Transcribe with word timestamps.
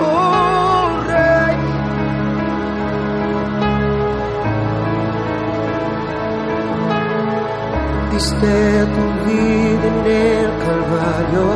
Oh. 0.00 0.38
Diste 8.18 8.86
tu 8.94 9.30
vida 9.30 9.86
en 9.86 10.06
el 10.06 10.50
Calvario, 10.64 11.46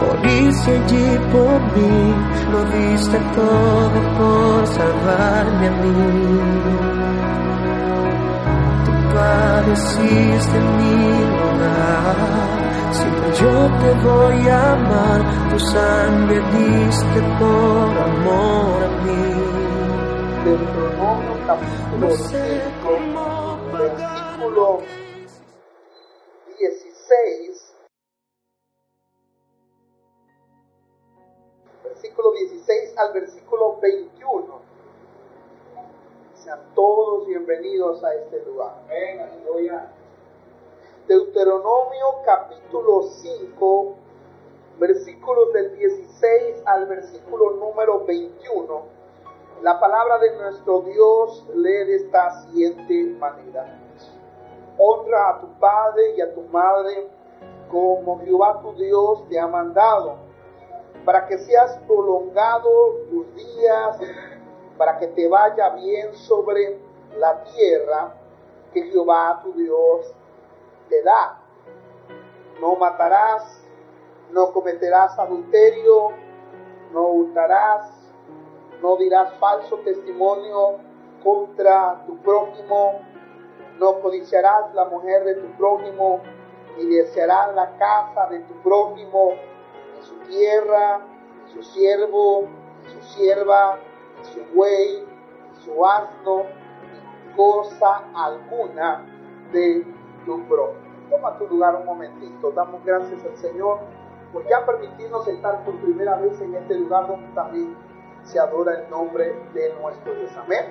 moriste 0.00 0.70
allí 0.70 1.18
por 1.30 1.60
mí, 1.76 2.14
lo 2.50 2.64
diste 2.64 3.18
todo 3.34 3.98
por 4.16 4.66
salvarme 4.68 5.66
a 5.66 5.70
mí. 5.72 6.95
Padeciste 9.26 10.56
en 10.56 10.76
mi 10.76 10.98
lugar, 11.34 12.16
siempre 12.92 13.28
yo 13.40 13.54
te 13.80 13.90
voy 14.06 14.48
a 14.48 14.72
amar, 14.74 15.20
tu 15.50 15.58
sangre 15.58 16.36
diste 16.54 17.20
por 17.40 17.88
amor 18.08 18.84
a 18.84 18.90
mí. 19.02 19.24
Deuteronomio 20.44 21.34
capítulo 21.44 21.98
No 21.98 22.10
sé 22.12 22.62
5, 22.62 22.86
cómo 22.86 23.58
versículo 23.72 24.64
16. 26.58 27.74
Versículo 31.82 32.32
16 32.32 32.96
al 32.96 33.12
versículo 33.12 33.80
21. 33.80 34.75
Sean 36.46 36.60
todos 36.76 37.26
bienvenidos 37.26 38.04
a 38.04 38.14
este 38.14 38.40
lugar. 38.44 38.76
Amén, 38.84 39.20
aleluya. 39.20 39.90
Deuteronomio 41.08 42.22
capítulo 42.24 43.02
5, 43.02 43.94
versículos 44.78 45.52
del 45.52 45.76
16 45.76 46.62
al 46.66 46.86
versículo 46.86 47.50
número 47.56 48.04
21. 48.04 48.80
La 49.62 49.80
palabra 49.80 50.18
de 50.18 50.36
nuestro 50.36 50.82
Dios 50.82 51.48
lee 51.52 51.84
de 51.84 51.96
esta 51.96 52.42
siguiente 52.42 53.18
manera. 53.18 53.80
Honra 54.78 55.30
a 55.30 55.40
tu 55.40 55.48
padre 55.58 56.14
y 56.16 56.20
a 56.20 56.32
tu 56.32 56.42
madre 56.42 57.08
como 57.68 58.20
Jehová 58.20 58.60
tu 58.62 58.72
Dios 58.74 59.28
te 59.28 59.40
ha 59.40 59.48
mandado, 59.48 60.14
para 61.04 61.26
que 61.26 61.38
seas 61.38 61.76
prolongado 61.88 62.70
tus 63.10 63.34
días, 63.34 63.98
para 64.76 64.98
que 64.98 65.08
te 65.08 65.28
vaya 65.28 65.70
bien 65.70 66.14
sobre 66.14 66.78
la 67.18 67.42
tierra 67.44 68.14
que 68.72 68.82
Jehová 68.82 69.40
tu 69.42 69.52
Dios 69.52 70.12
te 70.88 71.02
da. 71.02 71.40
No 72.60 72.76
matarás, 72.76 73.62
no 74.30 74.52
cometerás 74.52 75.18
adulterio, 75.18 76.10
no 76.92 77.08
hurtarás, 77.08 77.90
no 78.82 78.96
dirás 78.96 79.32
falso 79.34 79.78
testimonio 79.78 80.76
contra 81.22 82.02
tu 82.06 82.16
prójimo, 82.18 83.00
no 83.78 84.00
codiciarás 84.00 84.74
la 84.74 84.86
mujer 84.86 85.24
de 85.24 85.34
tu 85.34 85.46
prójimo, 85.56 86.20
ni 86.76 86.86
desearás 86.86 87.54
la 87.54 87.76
casa 87.76 88.26
de 88.28 88.40
tu 88.40 88.54
prójimo, 88.62 89.32
ni 89.94 90.02
su 90.02 90.14
tierra, 90.28 91.00
ni 91.44 91.52
su 91.52 91.62
siervo, 91.62 92.48
ni 92.82 92.90
su 92.90 93.02
sierva, 93.14 93.78
su 94.26 94.40
buey, 94.54 95.04
su 95.64 95.84
asno, 95.84 96.44
ni 96.92 97.34
cosa 97.34 98.04
alguna 98.14 99.04
de 99.52 99.84
tu 100.24 100.42
prójimo. 100.48 100.86
Toma 101.10 101.38
tu 101.38 101.46
lugar 101.46 101.76
un 101.76 101.86
momentito, 101.86 102.50
damos 102.50 102.84
gracias 102.84 103.24
al 103.24 103.36
Señor 103.36 103.78
por 104.32 104.46
ya 104.48 104.66
permitirnos 104.66 105.26
estar 105.28 105.64
por 105.64 105.76
primera 105.76 106.16
vez 106.16 106.40
en 106.40 106.54
este 106.54 106.74
lugar 106.74 107.06
donde 107.06 107.28
también 107.28 107.76
se 108.24 108.40
adora 108.40 108.80
el 108.80 108.90
nombre 108.90 109.34
de 109.54 109.74
nuestro 109.80 110.14
Dios. 110.14 110.30
Amén. 110.36 110.66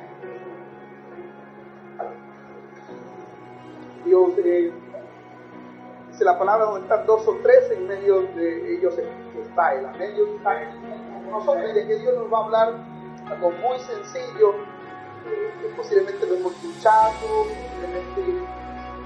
Dios, 4.06 4.34
eh, 4.38 4.72
dice 6.10 6.26
la 6.26 6.38
palabra 6.38 6.66
donde 6.66 6.82
están 6.82 7.06
dos 7.06 7.28
o 7.28 7.38
tres, 7.42 7.72
en 7.72 7.88
medio 7.88 8.22
de 8.22 8.76
ellos 8.76 8.96
está 9.42 9.74
Él. 9.74 9.86
Amén. 9.86 10.14
Dios 10.16 10.30
está 10.36 10.52
nosotros 11.32 11.66
y 11.72 11.74
de 11.74 11.88
que 11.88 11.96
Dios 11.96 12.16
nos 12.16 12.32
va 12.32 12.38
a 12.38 12.44
hablar 12.44 12.74
algo 13.30 13.52
muy 13.52 13.80
sencillo, 13.80 14.54
eh, 15.26 15.54
que 15.62 15.68
posiblemente 15.76 16.26
lo 16.28 16.36
hemos 16.36 16.54
escuchado, 16.54 17.46
posiblemente 17.48 18.22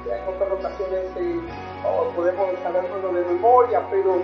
en 0.09 0.27
otras 0.27 0.51
ocasiones 0.51 1.05
eh, 1.17 1.39
oh, 1.85 2.09
podemos 2.15 2.49
saberlo 2.63 3.13
de 3.13 3.25
memoria, 3.25 3.85
pero 3.89 4.21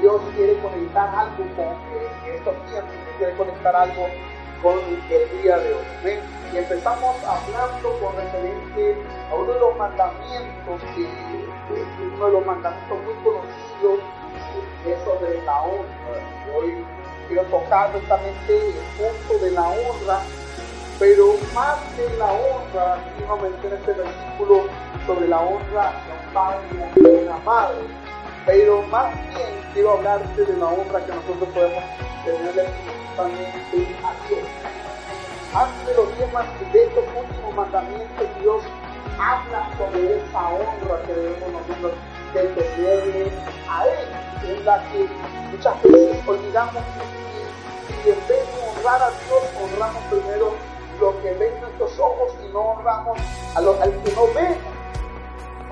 Dios 0.00 0.20
quiere 0.36 0.58
conectar 0.60 1.14
algo 1.14 1.44
con 1.56 1.74
eh, 1.96 2.34
estos 2.34 2.54
tiempos, 2.66 2.92
quiere 3.18 3.34
conectar 3.34 3.74
algo 3.74 4.06
con 4.62 4.78
el 5.10 5.42
día 5.42 5.58
de 5.58 5.74
hoy. 5.74 6.18
Y 6.52 6.56
empezamos 6.58 7.16
hablando 7.24 7.98
con 7.98 8.14
referente 8.14 8.96
a 9.30 9.34
uno 9.34 9.52
de 9.54 9.60
los 9.60 9.76
mandamientos, 9.76 10.80
que 10.94 11.08
uno 12.14 12.26
de 12.26 12.32
los 12.32 12.46
mandamientos 12.46 12.98
muy 13.04 13.14
conocidos, 13.24 14.00
es 14.86 14.98
sobre 15.04 15.42
la 15.44 15.62
honra. 15.62 16.02
Hoy 16.54 16.84
quiero 17.32 17.48
tocar 17.48 17.90
justamente 17.92 18.56
el 18.56 18.74
punto 18.98 19.44
de 19.44 19.50
la 19.52 19.62
honra, 19.62 20.20
pero 20.98 21.34
más 21.54 21.78
que 21.96 22.16
la 22.18 22.26
honra, 22.26 22.94
aquí 22.94 23.24
nos 23.26 23.40
menciona 23.40 23.76
este 23.76 23.92
versículo 23.92 24.66
sobre 25.06 25.28
la 25.28 25.40
honra 25.40 25.92
de 26.04 26.12
un 26.12 26.34
padre 26.34 26.90
y 26.96 27.24
una 27.24 27.38
madre 27.38 28.02
pero 28.44 28.82
más 28.90 29.14
bien 29.28 29.48
quiero 29.72 29.92
hablarte 29.92 30.44
de 30.44 30.56
la 30.56 30.66
honra 30.66 31.04
que 31.06 31.12
nosotros 31.12 31.48
podemos 31.54 31.84
tenerle 32.24 32.64
principalmente 32.64 33.96
a 34.02 34.28
Dios. 34.28 34.48
Antes 35.54 35.86
de 35.86 35.94
los 35.94 36.32
más 36.32 36.46
de 36.72 36.84
estos 36.84 37.04
últimos 37.16 37.54
mandamientos, 37.54 38.26
Dios 38.40 38.62
habla 39.18 39.70
sobre 39.78 40.18
esa 40.18 40.48
honra 40.48 41.02
que 41.06 41.12
debemos 41.12 41.52
nosotros 41.52 41.92
de 42.34 42.42
tenerle 42.48 43.32
a 43.68 43.84
Él, 43.86 44.56
en 44.56 44.64
la 44.64 44.82
que 44.90 45.06
muchas 45.52 45.82
veces 45.82 46.26
olvidamos 46.26 46.82
que 46.82 47.21
si 48.02 48.10
en 48.10 48.28
vez 48.28 48.28
de 48.28 48.62
honrar 48.68 49.02
a 49.02 49.10
Dios, 49.10 49.42
honramos 49.62 50.02
primero 50.10 50.52
lo 51.00 51.22
que 51.22 51.32
ven 51.34 51.60
nuestros 51.60 51.98
ojos 51.98 52.32
y 52.44 52.52
no 52.52 52.60
honramos 52.60 53.18
a 53.54 53.60
lo, 53.60 53.80
al 53.80 53.92
que 54.02 54.12
no 54.12 54.26
vemos 54.34 54.82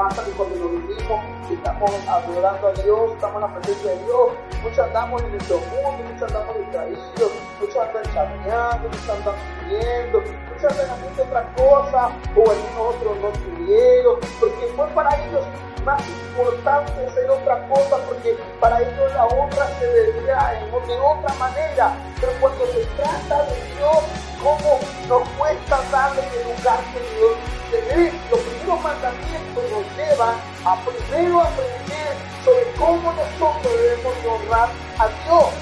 pasa 0.01 0.25
que 0.25 0.31
cuando 0.31 0.57
nos 0.57 0.73
unimos 0.73 1.21
estamos 1.51 1.91
adorando 2.09 2.69
a 2.69 2.73
Dios, 2.73 3.13
estamos 3.13 3.35
en 3.35 3.41
la 3.41 3.55
presencia 3.55 3.91
de 3.91 4.05
Dios, 4.05 4.29
muchos 4.63 4.79
andamos 4.79 5.23
en 5.23 5.31
nuestro 5.33 5.59
mundo, 5.59 6.05
muchos 6.11 6.23
andamos 6.23 6.59
distraídos, 6.59 7.33
muchos 7.61 7.77
andan 7.77 8.05
chateando, 8.05 8.89
muchos 8.89 9.11
andan 9.11 9.35
pidiendo, 9.61 10.23
muchos 10.61 10.79
andan 10.79 10.91
haciendo 10.91 11.23
otra 11.23 11.53
cosa, 11.55 12.11
o 12.37 12.51
algunos 12.51 12.95
otros 12.95 13.19
no 13.19 13.29
tuvieron, 13.29 14.21
porque 14.39 14.67
fue 14.77 14.87
para 14.89 15.17
ellos 15.25 15.45
más 15.85 16.03
importante 16.09 17.07
hacer 17.07 17.31
otra 17.31 17.67
cosa, 17.69 17.97
porque 18.07 18.37
para 18.61 18.81
ellos 18.81 19.13
la 19.15 19.27
honra 19.27 19.67
se 19.79 20.11
en, 20.11 20.89
de 20.89 21.01
otra 21.01 21.35
manera, 21.35 21.95
pero 22.21 22.33
cuando 22.41 22.67
se 22.67 22.85
trata 22.97 23.45
de 23.45 23.55
Dios, 23.77 23.99
¿cómo 24.43 24.79
nos 25.09 25.29
cuesta 25.31 25.81
darle 25.91 26.23
el 26.23 26.45
lugar 26.45 26.81
que 26.93 27.01
Dios 27.17 27.37
se 27.71 28.13
Los 28.31 28.41
primeros 28.41 28.83
mandamientos 28.83 29.65
nos 29.71 29.97
llevan 29.97 30.35
a 30.65 30.77
primero 30.85 31.41
aprender 31.41 32.17
sobre 32.45 32.73
cómo 32.79 33.13
nosotros 33.13 33.73
debemos 33.81 34.15
honrar 34.27 34.69
a 34.99 35.09
Dios. 35.25 35.55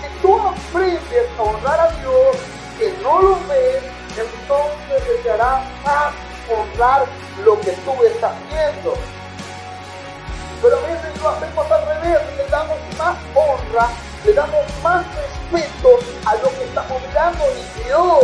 Si 0.00 0.22
tú 0.22 0.38
aprendes 0.38 1.26
a 1.38 1.42
honrar 1.42 1.80
a 1.80 1.90
Dios, 2.00 2.59
que 2.80 2.90
no 3.02 3.20
lo 3.20 3.34
ves, 3.46 3.82
entonces 4.16 5.06
desearás 5.06 5.60
más 5.84 6.14
honrar 6.48 7.04
lo 7.44 7.60
que 7.60 7.72
tú 7.72 7.92
estás 8.04 8.32
viendo. 8.48 8.94
Pero 10.62 10.78
a 10.78 10.80
veces 10.80 11.22
lo 11.22 11.28
hacemos 11.28 11.70
al 11.70 11.86
revés, 11.86 12.20
le 12.38 12.46
damos 12.46 12.78
más 12.96 13.16
honra, 13.34 13.88
le 14.24 14.32
damos 14.32 14.64
más 14.82 15.04
respeto 15.14 15.98
a 16.24 16.34
lo 16.36 16.48
que 16.56 16.64
estamos 16.64 17.02
mirando 17.06 17.44
y 17.52 17.84
Dios, 17.84 18.18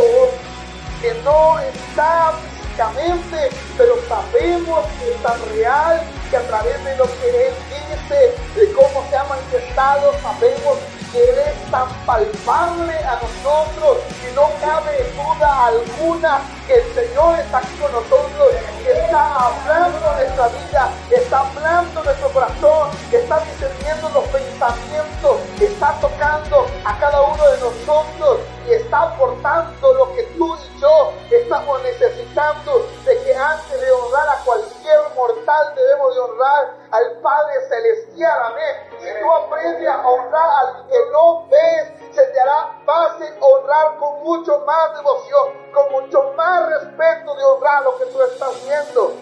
que 1.01 1.13
no 1.23 1.59
está 1.59 2.33
físicamente, 2.41 3.49
pero 3.77 3.93
sabemos 4.09 4.85
que 4.99 5.11
es 5.11 5.21
tan 5.21 5.39
real, 5.53 6.01
que 6.31 6.37
a 6.37 6.47
través 6.47 6.83
de 6.83 6.97
lo 6.97 7.05
que 7.05 7.47
Él 7.47 7.53
dice, 7.69 8.35
de 8.59 8.73
cómo 8.73 9.05
se 9.07 9.17
ha 9.17 9.23
manifestado, 9.25 10.13
sabemos 10.23 10.77
que 11.11 11.29
Él 11.29 11.39
es 11.39 11.71
tan 11.71 11.87
palpable 12.05 12.93
a 12.93 13.19
nosotros 13.21 13.97
que 14.21 14.31
no 14.33 14.49
cabe 14.61 15.11
duda 15.15 15.65
alguna 15.67 16.41
que 16.67 16.73
el 16.75 16.93
Señor 16.93 17.39
está 17.39 17.59
aquí 17.59 17.75
con 17.81 17.91
nosotros, 17.91 18.51
que 18.83 18.91
está 18.91 19.35
hablando 19.35 20.11
nuestra 20.11 20.47
vida, 20.49 20.91
está 21.09 21.39
hablando 21.39 22.03
nuestro 22.03 22.29
corazón, 22.29 22.89
está 23.11 23.39
discerniendo 23.39 24.09
los 24.09 24.23
pensamientos, 24.25 25.39
está 25.59 25.93
tocando 26.01 26.67
a 26.83 26.99
cada 26.99 27.21
uno 27.21 27.43
de 27.51 27.57
nosotros 27.59 28.39
y 28.67 28.73
está 28.73 29.03
aportando 29.03 29.93
lo 29.93 30.13
que 30.13 30.23
tú 30.37 30.55
y 30.55 30.81
yo 30.81 31.13
estamos 31.31 31.81
necesitando 31.83 32.85
de 33.05 33.17
que 33.23 33.35
antes 33.35 33.81
de 33.81 33.91
honrar 33.91 34.27
a 34.29 34.43
cualquier 34.43 34.99
mortal 35.15 35.73
debemos 35.75 36.13
de 36.13 36.19
honrar 36.21 36.76
al 36.91 37.11
Padre 37.21 37.53
Celestial, 37.67 38.43
amén. 38.43 38.99
Si 38.99 39.07
tú 39.19 39.31
aprendes 39.31 39.87
a 39.87 40.07
honrar 40.07 40.49
al 40.59 40.87
que 40.87 40.97
no 41.11 41.47
ves, 41.47 41.91
se 42.11 42.25
te 42.27 42.39
hará 42.39 42.79
fácil 42.85 43.27
honrar 43.41 43.97
con 43.97 44.23
mucho 44.23 44.63
más 44.65 44.95
devoción, 44.95 45.49
con 45.73 45.91
mucho 45.91 46.33
más 46.35 46.69
respeto 46.69 47.35
de 47.35 47.43
honrar 47.43 47.83
lo 47.83 47.97
que 47.97 48.05
tú 48.05 48.21
estás 48.21 48.65
viendo. 48.65 49.13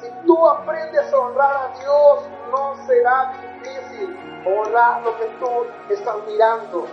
Si 0.00 0.10
tú 0.26 0.48
aprendes 0.48 1.12
a 1.12 1.18
honrar 1.18 1.56
a 1.56 1.78
Dios, 1.78 2.20
no 2.50 2.76
será 2.86 3.32
difícil 3.62 4.44
honrar 4.46 5.02
lo 5.02 5.16
que 5.18 5.26
tú 5.40 5.66
estás 5.90 6.16
mirando. 6.26 6.86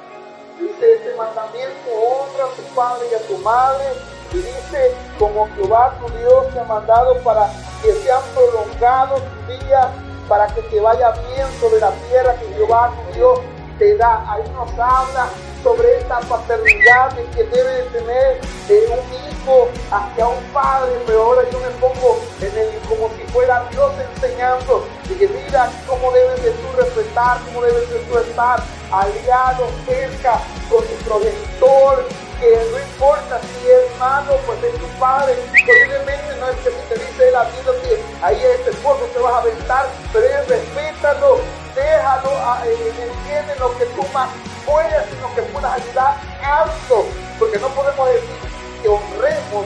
Dice 0.60 0.94
este 0.94 1.14
mandamiento, 1.16 1.92
honra 1.92 2.46
a 2.46 2.56
tu 2.56 2.64
padre 2.74 3.08
y 3.12 3.16
a 3.16 3.28
tu 3.28 3.38
madre. 3.40 4.15
Dice, 4.36 4.94
como 5.18 5.48
Jehová 5.56 5.96
tu 6.00 6.12
Dios 6.18 6.50
te 6.54 6.60
ha 6.60 6.64
mandado 6.64 7.18
para 7.24 7.50
que 7.82 7.94
sean 7.94 8.22
prolongados 8.34 9.22
tus 9.22 9.60
días, 9.60 9.88
para 10.28 10.48
que 10.48 10.62
te 10.64 10.80
vaya 10.80 11.12
bien 11.12 11.48
sobre 11.60 11.80
la 11.80 11.92
tierra 12.10 12.36
que 12.36 12.54
Jehová 12.54 12.92
tu 13.08 13.14
Dios 13.14 13.40
te 13.80 13.96
da. 13.98 14.26
Ahí 14.30 14.44
nos 14.54 14.70
habla 14.72 15.30
sobre 15.64 15.98
esta 15.98 16.20
paternidad 16.20 17.12
de 17.14 17.26
que 17.32 17.44
debe 17.46 17.72
de 17.72 17.84
tener 17.86 18.42
eh, 18.70 18.86
un 18.92 19.14
hijo 19.14 19.68
hacia 19.90 20.28
un 20.28 20.44
padre, 20.54 20.92
pero 21.08 21.24
ahora 21.24 21.42
yo 21.50 21.60
me 21.60 21.70
pongo 21.80 22.20
en 22.42 22.58
el, 22.58 22.80
como 22.88 23.10
si 23.16 23.24
fuera 23.32 23.68
Dios 23.72 23.92
enseñando, 24.14 24.86
y 25.10 25.14
que 25.16 25.28
mira 25.28 25.72
cómo 25.88 26.12
debes 26.12 26.44
de 26.44 26.52
tú 26.52 26.68
respetar, 26.78 27.40
cómo 27.46 27.62
debes 27.64 27.90
de 27.90 28.00
tú 28.00 28.18
estar 28.20 28.64
aliado 28.92 29.68
cerca 29.88 30.40
con 30.70 30.84
tu 30.84 30.94
progenitor, 31.04 32.06
que 32.40 32.68
no 32.72 32.80
importa 32.80 33.40
si 33.42 33.70
es 33.70 33.98
malo, 34.00 34.40
pues 34.46 34.64
es 34.64 34.74
tu 34.80 34.88
padre. 35.00 35.36
Posiblemente 35.66 36.36
no 36.40 36.50
es 36.50 36.58
que 36.58 36.70
te 36.70 36.96
dice 36.96 37.32
la 37.32 37.44
vida 37.44 37.72
que 37.84 38.04
ahí 38.24 38.42
es 38.44 38.64
tu 38.64 38.72
esposo 38.72 39.06
te 39.14 39.20
vas 39.20 39.34
a 39.34 39.38
aventar, 39.40 39.88
pero 40.12 40.26
es 40.26 40.48
respétalo, 40.48 41.40
déjalo, 41.76 42.32
eh, 42.66 42.94
entiende 43.00 43.56
lo 43.60 43.78
que 43.78 43.86
tú 43.86 44.04
más 44.14 44.30
puedes, 44.66 45.06
sino 45.10 45.34
que 45.36 45.42
puedas 45.44 45.74
ayudar, 45.74 46.18
alto, 46.44 47.06
porque 47.40 47.60
no 47.60 47.68
podemos 47.70 48.10
decir 48.10 48.38
que 48.82 48.90
honremos 48.90 49.66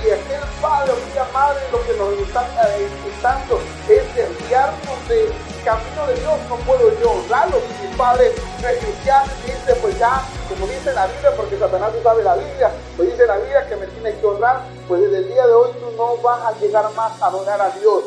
si 0.00 0.10
aquel 0.10 0.40
padre 0.60 0.92
o 0.92 0.96
aquella 0.96 1.32
madre 1.32 1.60
lo 1.72 1.82
que 1.86 1.92
nos 1.94 2.28
está 2.28 2.46
eh, 2.68 2.88
intentando 2.90 3.60
es 3.88 4.14
desviarnos 4.14 5.08
de 5.08 5.32
camino 5.64 6.06
de 6.06 6.14
Dios, 6.20 6.38
no 6.48 6.56
puedo 6.56 7.00
yo 7.00 7.10
honrarlo. 7.10 7.58
Si 7.60 7.86
mi 7.86 7.94
padre 7.96 8.32
no 8.60 8.68
es 8.68 8.78
cristiano 8.78 9.32
dice, 9.44 9.74
pues 9.80 9.98
ya, 9.98 10.22
como 10.48 10.66
dice 10.66 10.92
la 10.92 11.06
Biblia, 11.06 11.30
porque 11.36 11.58
Satanás 11.58 11.94
no 11.94 12.02
sabe 12.02 12.22
la 12.22 12.34
Biblia, 12.34 12.70
pues 12.96 13.10
dice 13.10 13.26
la 13.26 13.36
Biblia 13.38 13.66
que 13.66 13.76
me 13.76 13.86
tiene 13.86 14.18
que 14.18 14.26
honrar, 14.26 14.60
pues 14.86 15.00
desde 15.00 15.18
el 15.18 15.28
día 15.28 15.46
de 15.46 15.52
hoy 15.52 15.70
tú 15.80 15.90
no 15.96 16.16
vas 16.18 16.44
a 16.44 16.58
llegar 16.58 16.92
más 16.92 17.20
a 17.22 17.26
adorar 17.26 17.60
a 17.60 17.70
Dios. 17.70 18.04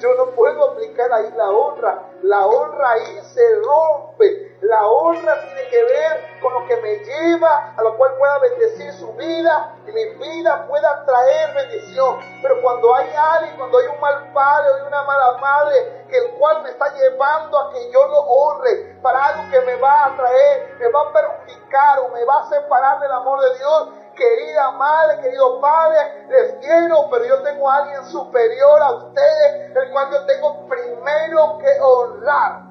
Yo 0.00 0.14
no 0.14 0.30
puedo 0.30 0.70
aplicar 0.70 1.12
ahí 1.12 1.32
la 1.36 1.50
honra. 1.50 2.02
La 2.22 2.46
honra 2.46 2.90
ahí 2.90 3.20
se 3.34 3.42
rompe. 3.56 4.47
La 4.60 4.88
honra 4.88 5.40
tiene 5.40 5.68
que 5.70 5.84
ver 5.84 6.40
con 6.42 6.52
lo 6.52 6.66
que 6.66 6.76
me 6.78 6.96
lleva, 6.96 7.74
a 7.76 7.82
lo 7.82 7.96
cual 7.96 8.14
pueda 8.18 8.38
bendecir 8.38 8.92
su 8.94 9.12
vida 9.12 9.76
y 9.86 9.92
mi 9.92 10.04
vida 10.16 10.66
pueda 10.66 11.04
traer 11.04 11.54
bendición. 11.54 12.18
Pero 12.42 12.60
cuando 12.60 12.92
hay 12.92 13.08
alguien, 13.14 13.56
cuando 13.56 13.78
hay 13.78 13.86
un 13.86 14.00
mal 14.00 14.32
padre 14.32 14.70
o 14.72 14.86
una 14.88 15.02
mala 15.04 15.38
madre, 15.38 16.06
que 16.10 16.18
el 16.18 16.32
cual 16.32 16.62
me 16.64 16.70
está 16.70 16.92
llevando 16.92 17.56
a 17.56 17.70
que 17.70 17.88
yo 17.92 18.04
lo 18.08 18.18
honre 18.18 18.98
para 19.00 19.26
algo 19.26 19.48
que 19.48 19.60
me 19.60 19.76
va 19.76 20.06
a 20.06 20.16
traer, 20.16 20.76
me 20.80 20.88
va 20.90 21.02
a 21.02 21.12
perjudicar 21.12 22.00
o 22.00 22.08
me 22.08 22.24
va 22.24 22.40
a 22.40 22.48
separar 22.48 22.98
del 22.98 23.12
amor 23.12 23.40
de 23.40 23.58
Dios, 23.58 23.88
querida 24.16 24.72
madre, 24.72 25.20
querido 25.20 25.60
padre, 25.60 26.26
les 26.30 26.54
quiero, 26.54 27.08
pero 27.10 27.24
yo 27.24 27.42
tengo 27.42 27.70
a 27.70 27.76
alguien 27.76 28.04
superior 28.06 28.82
a 28.82 28.90
ustedes, 28.90 29.76
el 29.76 29.90
cual 29.92 30.10
yo 30.10 30.26
tengo 30.26 30.66
primero 30.66 31.58
que 31.58 31.80
honrar. 31.80 32.62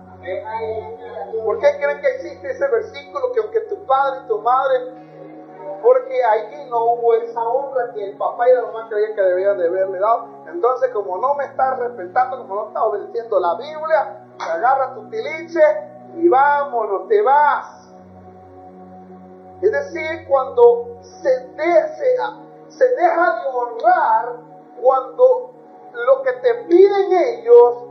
¿Por 1.43 1.59
qué 1.59 1.77
creen 1.77 2.01
que 2.01 2.07
existe 2.07 2.51
ese 2.51 2.67
versículo 2.67 3.31
que 3.33 3.41
aunque 3.41 3.61
tu 3.61 3.85
padre 3.85 4.21
y 4.23 4.27
tu 4.27 4.39
madre, 4.39 4.93
porque 5.81 6.23
allí 6.23 6.69
no 6.69 6.93
hubo 6.93 7.13
esa 7.15 7.41
honra 7.41 7.93
que 7.93 8.03
el 8.03 8.17
papá 8.17 8.49
y 8.49 8.53
la 8.53 8.61
mamá 8.63 8.87
creían 8.89 9.15
que 9.15 9.21
debían 9.21 9.57
de 9.57 9.67
haberle 9.67 9.99
dado? 9.99 10.27
Entonces, 10.47 10.91
como 10.91 11.17
no 11.17 11.35
me 11.35 11.45
estás 11.45 11.79
respetando, 11.79 12.37
como 12.39 12.55
no 12.55 12.67
estás 12.67 12.83
obedeciendo 12.83 13.39
la 13.39 13.55
Biblia, 13.55 14.25
agarra 14.39 14.95
tu 14.95 15.09
tiliche 15.09 15.61
y 16.15 16.27
vámonos, 16.29 17.07
te 17.07 17.21
vas. 17.21 17.91
Es 19.61 19.71
decir, 19.71 20.27
cuando 20.27 20.97
se, 21.01 21.55
se 22.69 22.87
deja 22.95 23.39
de 23.41 23.49
honrar, 23.49 24.35
cuando 24.81 25.51
lo 25.93 26.21
que 26.21 26.33
te 26.33 26.53
piden 26.65 27.11
ellos 27.11 27.83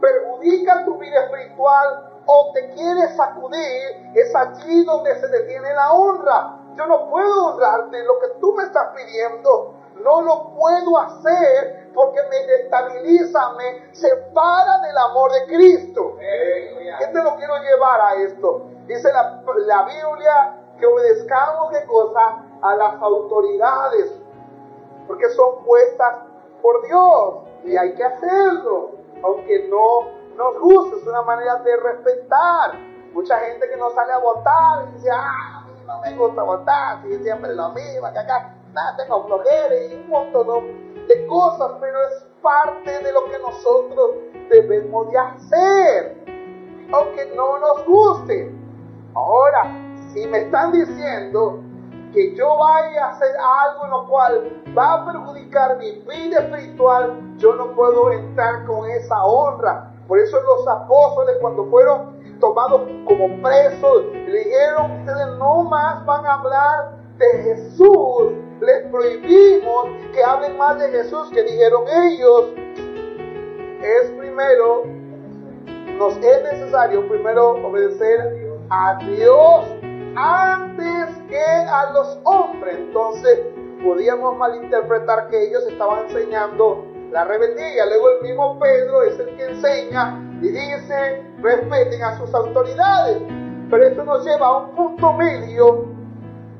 perjudica 0.00 0.84
tu 0.84 0.98
vida 0.98 1.24
espiritual 1.24 2.13
o 2.26 2.52
te 2.52 2.70
quiere 2.70 3.14
sacudir, 3.16 4.10
es 4.14 4.34
allí 4.34 4.84
donde 4.84 5.14
se 5.20 5.28
detiene 5.28 5.72
la 5.74 5.92
honra. 5.92 6.58
Yo 6.76 6.86
no 6.86 7.08
puedo 7.08 7.46
honrarte 7.46 8.02
lo 8.04 8.18
que 8.20 8.28
tú 8.40 8.54
me 8.54 8.64
estás 8.64 8.88
pidiendo. 8.94 9.74
No 10.02 10.22
lo 10.22 10.54
puedo 10.54 10.98
hacer 10.98 11.90
porque 11.94 12.20
me 12.28 12.46
destabiliza, 12.46 13.52
me 13.52 13.94
separa 13.94 14.80
del 14.80 14.98
amor 14.98 15.32
de 15.32 15.46
Cristo. 15.46 16.16
¿Qué 16.18 17.06
te 17.06 17.22
lo 17.22 17.36
quiero 17.36 17.56
llevar 17.58 18.00
a 18.00 18.14
esto? 18.14 18.66
Dice 18.86 19.12
la, 19.12 19.42
la 19.66 19.82
Biblia 19.84 20.60
que 20.78 20.86
obedezcamos 20.86 21.70
qué 21.70 21.86
cosa 21.86 22.44
a 22.60 22.74
las 22.74 23.00
autoridades, 23.00 24.12
porque 25.06 25.28
son 25.30 25.64
puestas 25.64 26.16
por 26.60 26.82
Dios 26.82 27.34
y 27.64 27.76
hay 27.76 27.94
que 27.94 28.04
hacerlo, 28.04 28.90
aunque 29.22 29.68
no 29.68 30.23
nos 30.36 30.58
guste, 30.60 30.96
es 30.96 31.06
una 31.06 31.22
manera 31.22 31.56
de 31.56 31.76
respetar. 31.76 32.78
Mucha 33.12 33.38
gente 33.38 33.68
que 33.68 33.76
no 33.76 33.90
sale 33.90 34.12
a 34.12 34.18
votar 34.18 34.88
y 34.88 34.94
dice, 34.94 35.10
ah, 35.12 35.62
a 35.62 35.66
mí 35.66 35.80
no 35.86 36.00
me 36.00 36.16
gusta 36.16 36.42
votar, 36.42 37.02
si 37.02 37.16
siempre 37.22 37.54
lo 37.54 37.70
mismo, 37.70 38.12
que 38.12 38.18
acá, 38.18 38.56
nada, 38.72 38.96
tengo 38.96 39.24
flojera 39.26 39.76
y 39.76 39.94
un 39.94 40.08
montón 40.08 41.06
de 41.06 41.26
cosas, 41.26 41.72
pero 41.80 41.98
es 42.08 42.26
parte 42.42 42.90
de 42.90 43.12
lo 43.12 43.24
que 43.26 43.38
nosotros 43.38 44.10
debemos 44.50 45.10
de 45.10 45.18
hacer, 45.18 46.24
aunque 46.92 47.32
no 47.36 47.58
nos 47.58 47.86
guste. 47.86 48.52
Ahora, 49.14 49.70
si 50.12 50.26
me 50.26 50.38
están 50.38 50.72
diciendo 50.72 51.60
que 52.12 52.34
yo 52.36 52.56
vaya 52.56 53.06
a 53.06 53.10
hacer 53.10 53.34
algo 53.36 53.84
en 53.84 53.90
lo 53.90 54.08
cual 54.08 54.62
va 54.76 54.94
a 54.94 55.04
perjudicar 55.04 55.76
mi 55.78 55.92
vida 56.00 56.40
espiritual, 56.40 57.36
yo 57.36 57.54
no 57.54 57.74
puedo 57.74 58.12
entrar 58.12 58.64
con 58.66 58.88
esa 58.90 59.24
honra. 59.24 59.93
Por 60.06 60.18
eso 60.18 60.38
los 60.40 60.68
apóstoles 60.68 61.36
cuando 61.40 61.64
fueron 61.66 62.14
tomados 62.40 62.82
como 63.06 63.40
presos, 63.42 64.04
le 64.12 64.38
dijeron, 64.44 65.00
ustedes 65.00 65.26
no 65.38 65.62
más 65.64 66.04
van 66.04 66.26
a 66.26 66.34
hablar 66.34 66.98
de 67.18 67.26
Jesús. 67.42 68.32
Les 68.60 68.86
prohibimos 68.90 69.88
que 70.12 70.22
hablen 70.22 70.56
más 70.58 70.78
de 70.78 70.90
Jesús, 70.90 71.30
que 71.30 71.42
dijeron 71.42 71.84
ellos. 71.88 72.52
Es 73.82 74.10
primero, 74.12 74.84
nos 75.98 76.16
es 76.16 76.42
necesario 76.42 77.06
primero 77.08 77.52
obedecer 77.66 78.50
a 78.70 78.98
Dios 79.04 79.66
antes 80.16 81.16
que 81.28 81.44
a 81.44 81.92
los 81.92 82.18
hombres. 82.24 82.76
Entonces 82.76 83.40
podíamos 83.82 84.36
malinterpretar 84.36 85.28
que 85.28 85.48
ellos 85.48 85.66
estaban 85.66 86.04
enseñando 86.06 86.84
la 87.14 87.24
rebeldía. 87.24 87.86
Luego 87.86 88.10
el 88.10 88.22
mismo 88.22 88.58
Pedro 88.58 89.04
es 89.04 89.18
el 89.20 89.36
que 89.36 89.46
enseña 89.46 90.20
y 90.42 90.48
dice, 90.48 91.22
respeten 91.40 92.02
a 92.02 92.18
sus 92.18 92.34
autoridades. 92.34 93.22
Pero 93.70 93.86
esto 93.86 94.04
nos 94.04 94.24
lleva 94.26 94.46
a 94.48 94.58
un 94.58 94.74
punto 94.74 95.12
medio. 95.12 95.86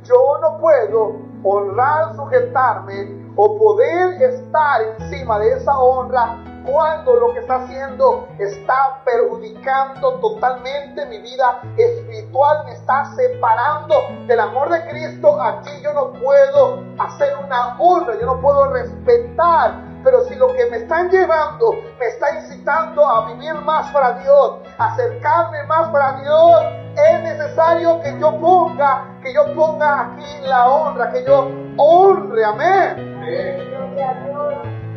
Yo 0.04 0.38
no 0.40 0.58
puedo 0.58 1.16
honrar, 1.42 2.14
sujetarme 2.14 3.24
o 3.36 3.58
poder 3.58 4.22
estar 4.22 4.80
encima 5.00 5.40
de 5.40 5.54
esa 5.54 5.76
honra 5.76 6.38
cuando 6.64 7.16
lo 7.16 7.34
que 7.34 7.40
está 7.40 7.56
haciendo 7.56 8.28
está 8.38 9.02
perjudicando 9.04 10.14
totalmente 10.20 11.04
mi 11.06 11.18
vida 11.18 11.60
espiritual, 11.76 12.64
me 12.64 12.72
está 12.72 13.04
separando 13.16 13.94
del 14.26 14.40
amor 14.40 14.70
de 14.70 14.88
Cristo, 14.88 15.38
aquí 15.42 15.70
yo 15.82 15.92
no 15.92 16.12
puedo 16.12 16.82
hacer 16.98 17.34
una 17.44 17.76
honra, 17.78 18.18
yo 18.18 18.26
no 18.26 18.40
puedo 18.40 18.72
respetar, 18.72 19.93
pero 20.04 20.22
si 20.24 20.34
lo 20.34 20.48
que 20.48 20.66
me 20.66 20.76
están 20.76 21.10
llevando 21.10 21.72
me 21.98 22.06
está 22.06 22.36
incitando 22.36 23.08
a 23.08 23.32
vivir 23.32 23.54
más 23.54 23.90
para 23.90 24.18
Dios, 24.18 24.58
acercarme 24.78 25.64
más 25.64 25.88
para 25.88 26.20
Dios, 26.20 26.64
es 26.96 27.22
necesario 27.22 28.00
que 28.02 28.18
yo 28.20 28.38
ponga, 28.38 29.18
que 29.22 29.32
yo 29.32 29.52
ponga 29.54 30.12
aquí 30.12 30.46
la 30.46 30.68
honra, 30.68 31.10
que 31.10 31.24
yo 31.24 31.48
honre, 31.78 32.44
amén. 32.44 33.24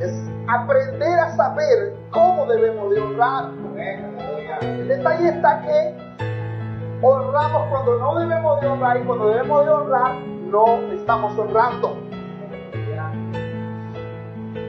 Es 0.01 0.13
aprender 0.47 1.19
a 1.19 1.35
saber 1.35 1.95
cómo 2.11 2.45
debemos 2.45 2.93
de 2.93 3.01
honrar. 3.01 3.45
El 4.61 4.87
detalle 4.89 5.29
está 5.29 5.61
que 5.61 5.95
honramos 7.01 7.67
cuando 7.69 7.97
no 7.97 8.19
debemos 8.19 8.61
de 8.61 8.67
honrar 8.67 8.97
y 8.97 9.03
cuando 9.05 9.29
debemos 9.29 9.65
de 9.65 9.71
honrar 9.71 10.15
no 10.15 10.65
estamos 10.93 11.37
honrando. 11.37 12.06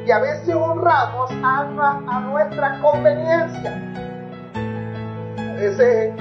Y 0.08 0.10
a 0.10 0.20
veces 0.20 0.54
honramos 0.54 1.30
a, 1.42 2.00
a 2.06 2.20
nuestra 2.20 2.80
conveniencia. 2.80 3.78
A 5.36 5.52
veces 5.52 6.14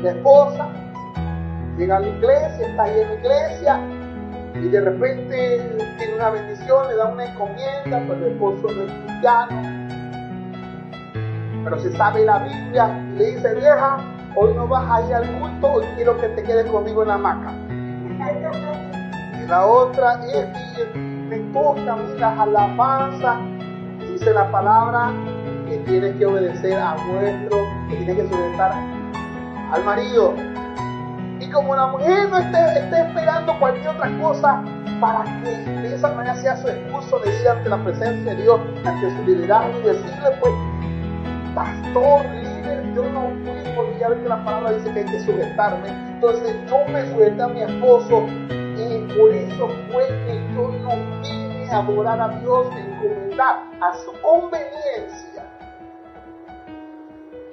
la 0.00 0.10
esposa 0.12 0.68
llega 1.76 1.96
a 1.96 2.00
la 2.00 2.06
iglesia, 2.06 2.68
está 2.68 2.84
ahí 2.84 3.00
en 3.00 3.08
la 3.08 3.14
iglesia 3.14 3.80
y 4.54 4.68
de 4.68 4.80
repente 4.80 5.76
tiene 5.98 6.14
una 6.14 6.30
bendición, 6.30 6.86
le 6.86 6.94
da 6.94 7.06
una 7.06 7.24
encomienda, 7.24 8.06
pues 8.06 8.18
el 8.20 8.32
esposo 8.32 8.62
no 8.62 8.82
es 8.82 8.92
cristiano, 9.06 9.62
pero 11.64 11.78
se 11.80 11.96
sabe 11.96 12.24
la 12.24 12.44
Biblia 12.44 12.96
le 13.16 13.24
dice, 13.24 13.54
vieja, 13.56 13.96
hoy 14.36 14.54
no 14.54 14.68
vas 14.68 14.88
a 14.88 15.08
ir 15.08 15.14
al 15.16 15.40
culto, 15.40 15.66
hoy 15.66 15.84
quiero 15.96 16.16
que 16.16 16.28
te 16.28 16.44
quedes 16.44 16.70
conmigo 16.70 17.02
en 17.02 17.08
la 17.08 17.14
hamaca. 17.14 17.52
Y 19.42 19.48
la 19.48 19.66
otra 19.66 20.20
es 20.32 21.11
me 21.38 21.38
mí 21.38 22.18
las 22.18 22.38
alabanzas, 22.38 23.38
dice 24.00 24.32
la 24.34 24.50
palabra 24.50 25.12
que 25.68 25.78
tienes 25.78 26.14
que 26.16 26.26
obedecer 26.26 26.74
a 26.74 26.94
vuestro, 26.94 27.58
que 27.88 27.96
tienes 27.96 28.16
que 28.16 28.28
sujetar 28.28 28.72
al 29.72 29.84
marido. 29.84 30.34
Y 31.40 31.48
como 31.50 31.74
la 31.74 31.86
mujer 31.86 32.28
no 32.28 32.38
esté, 32.38 32.78
esté 32.78 33.00
esperando 33.00 33.58
cualquier 33.58 33.88
otra 33.88 34.10
cosa 34.20 34.62
para 35.00 35.24
que 35.42 35.50
de 35.50 35.94
esa 35.94 36.12
manera 36.12 36.36
sea 36.36 36.56
su 36.56 36.68
esposo 36.68 37.18
de 37.20 37.40
ir 37.40 37.48
ante 37.48 37.68
la 37.68 37.82
presencia 37.82 38.34
de 38.34 38.42
Dios, 38.42 38.60
ante 38.84 39.10
su 39.10 39.22
liderazgo 39.24 39.80
y 39.80 39.82
decirle 39.82 40.30
pues, 40.40 40.52
pastor, 41.54 42.26
líder, 42.26 42.94
yo 42.94 43.04
no 43.10 43.30
fui 43.42 43.72
porque 43.74 43.98
ya 43.98 44.08
ves 44.10 44.18
que 44.18 44.28
la 44.28 44.44
palabra 44.44 44.72
dice 44.72 44.92
que 44.92 44.98
hay 45.00 45.06
que 45.06 45.20
sujetarme. 45.20 45.88
Entonces 45.88 46.54
yo 46.68 46.76
me 46.92 47.06
sujeté 47.10 47.42
a 47.42 47.48
mi 47.48 47.62
esposo 47.62 48.26
y 48.76 48.98
por 49.14 49.30
eso 49.32 49.68
fue 49.90 50.06
que 50.26 50.40
yo 50.54 50.68
no 50.82 51.11
adorar 51.72 52.20
a 52.20 52.28
Dios, 52.28 52.66
me 52.74 52.80
encomendar 52.80 53.62
a 53.80 53.94
su 53.94 54.12
conveniencia. 54.20 55.46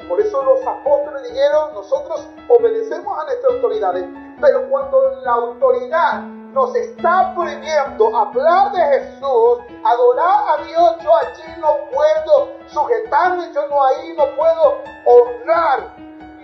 Por 0.07 0.19
eso 0.19 0.43
los 0.43 0.65
apóstoles 0.65 1.23
dijeron, 1.29 1.73
nosotros 1.73 2.27
obedecemos 2.47 3.17
a 3.19 3.25
nuestras 3.25 3.53
autoridades, 3.53 4.05
pero 4.41 4.69
cuando 4.69 5.21
la 5.23 5.31
autoridad 5.31 6.23
nos 6.53 6.75
está 6.75 7.33
prohibiendo 7.35 8.17
hablar 8.17 8.71
de 8.71 8.81
Jesús, 8.81 9.59
adorar 9.85 10.39
a 10.57 10.63
Dios, 10.63 10.95
yo 11.03 11.15
allí 11.15 11.61
no 11.61 11.75
puedo 11.91 12.49
sujetarme, 12.67 13.43
yo 13.53 13.67
no 13.67 13.85
ahí 13.85 14.13
no 14.17 14.25
puedo 14.35 14.81
honrar. 15.05 15.95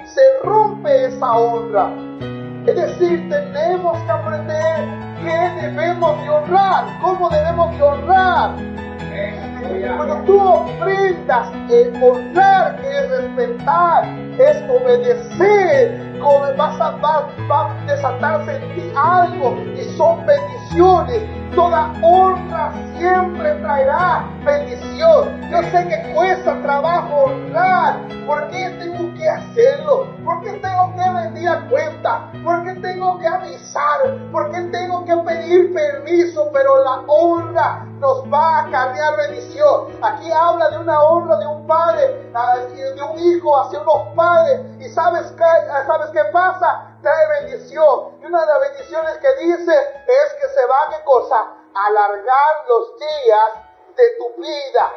Se 0.06 0.22
rompe 0.44 1.06
esa 1.06 1.32
honra. 1.32 1.92
Es 2.68 2.76
decir, 2.76 3.30
tenemos 3.30 3.98
que 4.04 4.12
aprender 4.12 5.15
qué 5.26 5.62
debemos 5.62 6.24
de 6.24 6.30
honrar, 6.30 6.86
cómo 7.02 7.30
debemos 7.30 7.76
de 7.76 7.84
honrar. 7.84 8.52
Cuando 9.98 10.16
tú 10.26 10.42
aprendas 10.42 11.48
el 11.70 12.04
honrar, 12.04 12.76
que 12.78 12.90
es 12.90 13.10
respetar, 13.10 14.06
es 14.38 14.58
obedecer, 14.70 16.06
vas 16.58 16.80
a, 16.80 16.92
va, 16.92 17.30
va 17.50 17.72
a 17.72 17.86
desatarse 17.86 18.56
en 18.56 18.76
ti 18.76 18.92
algo 18.96 19.58
y 19.76 19.84
son 19.98 20.26
bendiciones. 20.26 21.24
Toda 21.56 21.94
honra 22.02 22.74
siempre 22.98 23.54
traerá 23.56 24.26
bendición. 24.44 25.42
Yo 25.50 25.62
sé 25.64 25.88
que 25.88 26.14
cuesta 26.14 26.62
trabajo 26.62 27.26
honrar. 27.26 28.00
¿Por 28.26 28.50
qué 28.50 28.76
tengo 28.80 29.14
que 29.14 29.30
hacerlo? 29.30 30.08
¿Por 30.24 30.42
qué 30.42 30.52
tengo 30.54 30.94
que 30.96 31.12
rendir 31.12 31.50
a 31.50 31.70
cuenta? 31.70 32.32
¿Por 32.44 32.64
qué 32.64 32.74
tengo 32.82 33.20
que 33.20 33.28
avisar? 33.28 34.18
¿Por 34.32 34.52
qué 34.52 34.62
tengo 34.62 35.06
que 35.06 35.16
pedir 35.18 35.74
permiso? 35.74 36.50
Pero 36.52 36.84
la 36.84 37.02
honra 37.08 37.86
nos 38.06 38.32
va 38.32 38.60
a 38.60 38.68
acarrear 38.68 39.18
bendición. 39.18 39.98
Aquí 40.02 40.32
habla 40.32 40.70
de 40.70 40.78
una 40.78 41.02
honra 41.02 41.38
de 41.38 41.48
un 41.48 41.66
padre, 41.66 42.32
ah, 42.36 42.58
de 42.58 43.02
un 43.02 43.18
hijo 43.18 43.60
hacia 43.60 43.82
unos 43.82 44.14
padres. 44.16 44.62
¿Y 44.80 44.88
sabes 44.90 45.32
qué, 45.32 45.52
sabes 45.88 46.12
qué 46.12 46.24
pasa? 46.26 46.98
Trae 47.02 47.42
bendición. 47.42 48.20
Y 48.22 48.26
una 48.26 48.42
de 48.42 48.46
las 48.46 48.60
bendiciones 48.60 49.18
que 49.18 49.34
dice 49.46 49.74
es 49.74 50.34
que 50.40 50.48
se 50.50 50.66
va, 50.68 50.90
¿qué 50.92 51.04
cosa? 51.04 51.48
Alargar 51.74 52.54
los 52.68 53.00
días 53.00 53.50
de 53.98 54.04
tu 54.20 54.42
vida. 54.42 54.92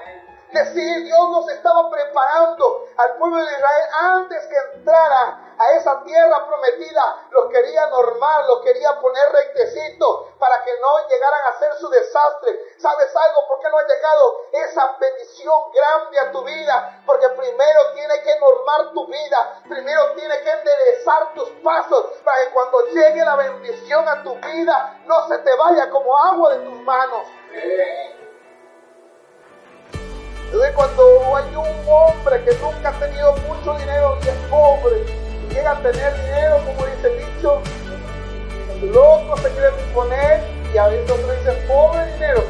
Decir, 0.53 1.05
Dios 1.05 1.31
nos 1.31 1.49
estaba 1.49 1.91
preparando 1.91 2.85
al 2.99 3.19
pueblo 3.19 3.39
de 3.39 3.53
Israel 3.53 3.89
antes 4.01 4.47
que 4.49 4.79
entrara 4.79 5.48
a 5.59 5.73
esa 5.73 6.03
tierra 6.05 6.47
prometida, 6.47 7.27
los 7.31 7.47
quería 7.51 7.87
normal, 7.87 8.47
los 8.47 8.61
quería 8.61 8.99
poner 9.01 9.33
rectecito 9.33 10.33
para 10.39 10.63
que 10.63 10.71
no 10.81 11.09
llegaran 11.09 11.41
a 11.45 11.49
hacer 11.49 11.75
su 11.75 11.89
desastre. 11.89 12.59
¿Sabes 12.79 13.15
algo? 13.15 13.49
¿Por 13.49 13.61
qué 13.61 13.69
no 13.69 13.79
ha 13.79 13.87
llegado 13.87 14.37
esa 14.53 14.97
bendición 15.01 15.59
grande 15.73 16.21
a 16.21 16.33
tu 16.33 16.45
vida? 16.45 17.03
Porque 17.05 17.29
primero 17.31 17.93
tiene 17.95 18.23
que 18.23 18.39
normar 18.39 18.93
tu 18.93 19.07
vida, 19.07 19.63
primero 19.69 20.13
tiene 20.13 20.41
que 20.43 20.51
enderezar 20.51 21.35
tus 21.35 21.49
pasos 21.65 22.07
para 22.25 22.45
que 22.45 22.51
cuando 22.51 22.87
llegue 22.87 23.25
la 23.25 23.37
bendición 23.37 24.09
a 24.09 24.23
tu 24.23 24.35
vida 24.37 25.01
no 25.07 25.27
se 25.29 25.39
te 25.39 25.55
vaya 25.57 25.91
como 25.91 26.17
agua 26.17 26.55
de 26.55 26.65
tus 26.65 26.81
manos. 26.83 27.27
Entonces 30.45 30.75
cuando 30.75 31.37
hay 31.37 31.57
un 31.57 31.89
hombre 31.89 32.43
que 32.45 32.55
nunca 32.55 32.89
ha 32.89 32.99
tenido 32.99 33.33
mucho 33.33 33.75
dinero 33.75 34.17
y 34.23 34.29
es 34.29 34.37
pobre, 34.49 35.28
a 35.69 35.83
tener 35.83 36.15
dinero, 36.25 36.57
como 36.65 36.87
dice 36.87 37.09
el 37.09 37.19
dicho, 37.19 37.63
loco 38.93 39.37
se 39.37 39.51
quiere 39.51 39.71
poner 39.95 40.43
y 40.73 40.79
a 40.79 40.89
veces 40.89 41.11
otros 41.11 41.39
dicen 41.39 41.67
pobre 41.67 42.07
dinero. 42.13 42.43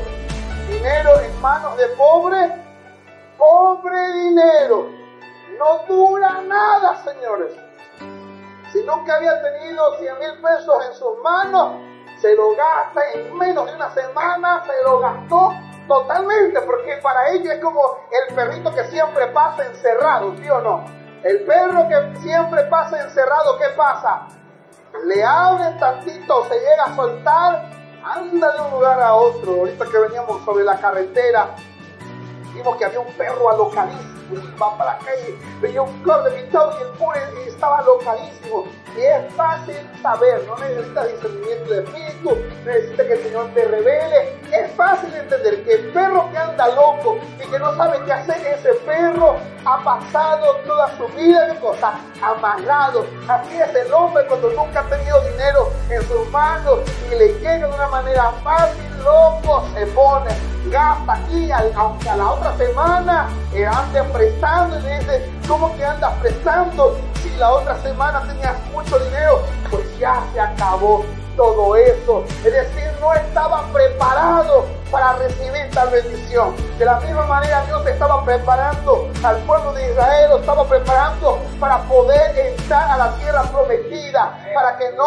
Dinero 0.69 1.21
en 1.21 1.41
manos 1.41 1.77
de 1.77 1.87
pobre, 1.89 2.53
pobre 3.37 4.13
dinero. 4.13 4.91
No 5.59 5.85
dura 5.89 6.41
nada, 6.43 7.03
señores. 7.05 7.53
Si 8.73 8.83
nunca 8.85 9.17
había 9.17 9.43
tenido 9.43 9.99
100 9.99 10.19
mil 10.19 10.43
pesos 10.43 10.87
en 10.87 10.95
sus 10.95 11.19
manos, 11.23 11.73
se 12.21 12.35
lo 12.37 12.55
gasta 12.55 13.01
en 13.15 13.37
menos 13.37 13.67
de 13.67 13.75
una 13.75 13.91
semana, 13.95 14.63
se 14.67 14.85
lo 14.85 15.01
gastó 15.01 15.55
totalmente, 15.89 16.61
porque 16.61 16.99
para 17.03 17.31
ellos 17.31 17.55
es 17.55 17.61
como 17.63 17.81
el 18.13 18.35
perrito 18.35 18.73
que 18.75 18.85
siempre 18.85 19.27
pasa 19.29 19.65
encerrado, 19.65 20.35
¿sí 20.37 20.49
o 20.51 20.61
no? 20.61 20.98
El 21.23 21.45
perro 21.45 21.89
que 21.89 22.21
siempre 22.21 22.65
pasa 22.65 23.03
encerrado, 23.03 23.59
¿qué 23.59 23.67
pasa? 23.77 24.29
Le 25.05 25.25
abren 25.25 25.79
tantito, 25.79 26.45
se 26.47 26.55
llega 26.55 26.85
a 26.87 26.97
soltar, 26.97 27.71
anda 28.05 28.53
de 28.53 28.61
un 28.61 28.71
lugar 28.71 29.01
a 29.01 29.15
otro. 29.15 29.53
Ahorita 29.53 29.85
que 29.87 29.99
veníamos 29.99 30.45
sobre 30.45 30.65
la 30.65 30.77
carretera, 30.79 31.57
vimos 32.55 32.77
que 32.77 32.85
había 32.85 33.01
un 33.01 33.13
perro 33.15 33.51
alocadísimo, 33.51 34.18
y 34.18 34.18
va 34.61 34.77
para 34.77 34.93
la 34.93 34.99
calle, 34.99 35.39
veía 35.61 35.83
un 35.83 36.03
corte 36.03 36.31
pintado 36.31 36.77
y 36.79 36.83
el 36.83 36.89
pobre 36.99 37.21
estaba 37.47 37.79
alocadísimo. 37.79 38.67
Y 38.97 39.01
es 39.01 39.33
fácil 39.35 39.77
saber, 40.03 40.45
no 40.47 40.57
necesitas 40.57 41.09
discernimiento 41.09 41.71
de 41.71 41.85
espíritu, 41.85 42.37
necesitas 42.65 43.07
que 43.07 43.13
el 43.13 43.23
Señor 43.23 43.51
te 43.55 43.65
revele. 43.65 44.41
Es 44.53 44.73
fácil 44.75 45.15
entender 45.15 45.63
que 45.65 45.75
el 45.75 45.93
perro 45.93 46.29
que 46.31 46.39
anda 46.39 46.69
loco 46.69 47.19
y 47.37 47.49
que 47.49 47.59
no 47.59 47.77
sabe 47.77 48.01
qué 48.05 48.13
hacer, 48.13 48.37
ese 48.47 48.75
perro 48.87 49.37
ha 49.65 49.85
pasado 49.85 50.57
toda 50.67 50.97
su 50.97 51.07
vida 51.09 51.47
de 51.47 51.61
cosas 51.61 51.95
amarrado. 52.23 53.07
Así 53.29 53.57
es 53.57 53.75
el 53.75 53.93
hombre 53.93 54.27
cuando 54.27 54.51
nunca 54.51 54.81
ha 54.81 54.89
tenido 54.89 55.21
dinero 55.33 55.71
en 55.91 56.03
sus 56.09 56.29
manos 56.31 56.81
y 57.07 57.15
le 57.15 57.35
llega 57.35 57.69
de 57.69 57.75
una 57.75 57.89
manera 57.89 58.33
fácil, 58.43 58.88
se 59.75 59.87
pone, 59.87 60.31
gasta 60.67 61.13
aquí, 61.13 61.51
aunque 61.75 62.09
a 62.09 62.17
la 62.17 62.31
otra 62.31 62.57
semana 62.57 63.29
eh, 63.53 63.67
ande 63.67 64.03
prestando 64.05 64.79
y 64.79 64.83
le 64.83 64.99
dice, 64.99 65.33
¿cómo 65.47 65.75
que 65.77 65.85
andas 65.85 66.13
prestando? 66.21 66.99
Si 67.23 67.31
la 67.37 67.53
otra 67.53 67.77
semana 67.83 68.23
tenías 68.27 68.55
mucho 68.73 68.99
dinero, 68.99 69.43
pues 69.71 69.99
ya 69.99 70.23
se 70.33 70.41
acabó 70.41 71.05
todo 71.37 71.77
eso. 71.77 72.25
Es 72.45 72.53
decir, 72.53 72.91
no 73.01 73.15
estaba 73.15 73.65
preparado 73.73 74.67
para 74.91 75.15
recibir 75.15 75.71
tal 75.73 75.91
bendición. 75.91 76.55
De 76.79 76.85
la 76.85 76.99
misma 77.01 77.27
manera 77.27 77.65
Dios 77.67 77.87
estaba 77.87 78.25
preparando 78.25 79.09
al 79.23 79.37
pueblo 79.39 79.73
de 79.73 79.91
Israel, 79.91 80.33
estaba 80.41 80.65
preparando 80.65 81.39
para 81.61 81.79
poder 81.83 82.37
entrar 82.39 82.91
a 82.91 82.99
la 82.99 83.13
tierra 83.17 83.43
prometida, 83.45 84.39
para 84.55 84.77
que 84.77 84.91
no 84.97 85.05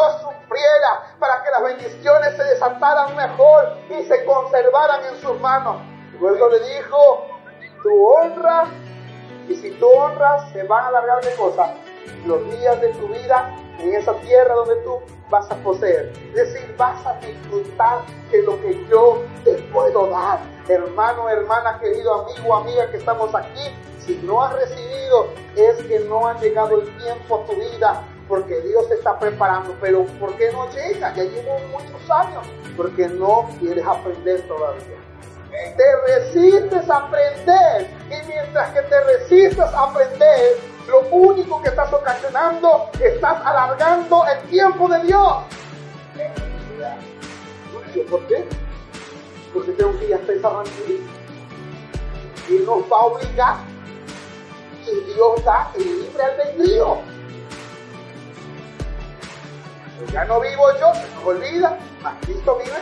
para 1.19 1.43
que 1.43 1.51
las 1.51 1.63
bendiciones 1.63 2.35
se 2.35 2.43
desataran 2.43 3.15
mejor 3.15 3.77
y 3.89 4.03
se 4.03 4.25
conservaran 4.25 5.05
en 5.05 5.21
sus 5.21 5.39
manos. 5.39 5.77
Luego 6.19 6.49
le 6.49 6.59
dijo, 6.59 7.27
tu 7.83 8.07
honra, 8.07 8.65
y 9.47 9.55
si 9.55 9.71
tú 9.71 9.87
honras, 9.87 10.51
se 10.51 10.63
van 10.63 10.85
a 10.85 10.87
alargar 10.89 11.23
de 11.23 11.33
cosas 11.35 11.71
los 12.25 12.43
días 12.51 12.79
de 12.81 12.89
tu 12.93 13.07
vida 13.07 13.55
en 13.79 13.95
esa 13.95 14.13
tierra 14.15 14.53
donde 14.53 14.75
tú 14.77 14.99
vas 15.29 15.49
a 15.49 15.55
poseer. 15.57 16.11
Es 16.35 16.53
decir, 16.53 16.75
vas 16.77 17.05
a 17.05 17.13
disfrutar 17.15 18.01
de 18.31 18.43
lo 18.43 18.59
que 18.61 18.85
yo 18.87 19.23
te 19.43 19.53
puedo 19.73 20.07
dar. 20.07 20.39
Hermano, 20.67 21.29
hermana, 21.29 21.79
querido 21.79 22.25
amigo, 22.25 22.55
amiga 22.55 22.89
que 22.91 22.97
estamos 22.97 23.33
aquí, 23.33 23.75
si 24.05 24.15
no 24.23 24.43
has 24.43 24.53
recibido, 24.53 25.29
es 25.55 25.77
que 25.83 25.99
no 26.01 26.27
ha 26.27 26.39
llegado 26.39 26.81
el 26.81 26.97
tiempo 26.97 27.35
a 27.35 27.45
tu 27.45 27.55
vida, 27.55 28.03
porque 28.31 28.61
Dios 28.61 28.87
te 28.87 28.95
está 28.95 29.19
preparando. 29.19 29.75
Pero 29.81 30.05
¿por 30.17 30.33
qué 30.37 30.53
no 30.53 30.71
llega? 30.71 31.13
Ya 31.13 31.23
llevo 31.23 31.59
muchos 31.69 32.09
años, 32.09 32.47
porque 32.77 33.09
no 33.09 33.49
quieres 33.59 33.85
aprender 33.85 34.47
todavía. 34.47 34.97
te 35.51 36.13
resistes 36.13 36.89
a 36.89 36.95
aprender. 36.95 37.89
Y 38.07 38.27
mientras 38.27 38.69
que 38.69 38.83
te 38.83 39.01
resistes 39.01 39.59
a 39.59 39.83
aprender, 39.83 40.57
lo 40.87 41.01
único 41.09 41.61
que 41.61 41.67
estás 41.67 41.91
ocasionando, 41.91 42.89
estás 43.01 43.45
alargando 43.45 44.23
el 44.25 44.49
tiempo 44.49 44.87
de 44.87 45.03
Dios. 45.03 45.37
¿Por 48.09 48.27
qué? 48.27 48.47
Porque 49.53 49.71
tengo 49.73 49.99
que 49.99 50.07
ya 50.07 50.15
está 50.15 50.33
Y 52.47 52.53
nos 52.59 52.83
va 52.89 52.97
a 52.97 53.05
obligar. 53.07 53.57
Y 54.87 55.13
Dios 55.13 55.43
da 55.43 55.69
el 55.75 55.83
libre 55.83 56.23
albedrío. 56.23 57.10
Ya 60.09 60.25
no 60.25 60.39
vivo 60.39 60.65
yo, 60.79 60.91
olvida, 61.25 61.77
más 62.01 62.15
Cristo 62.21 62.57
vive. 62.57 62.77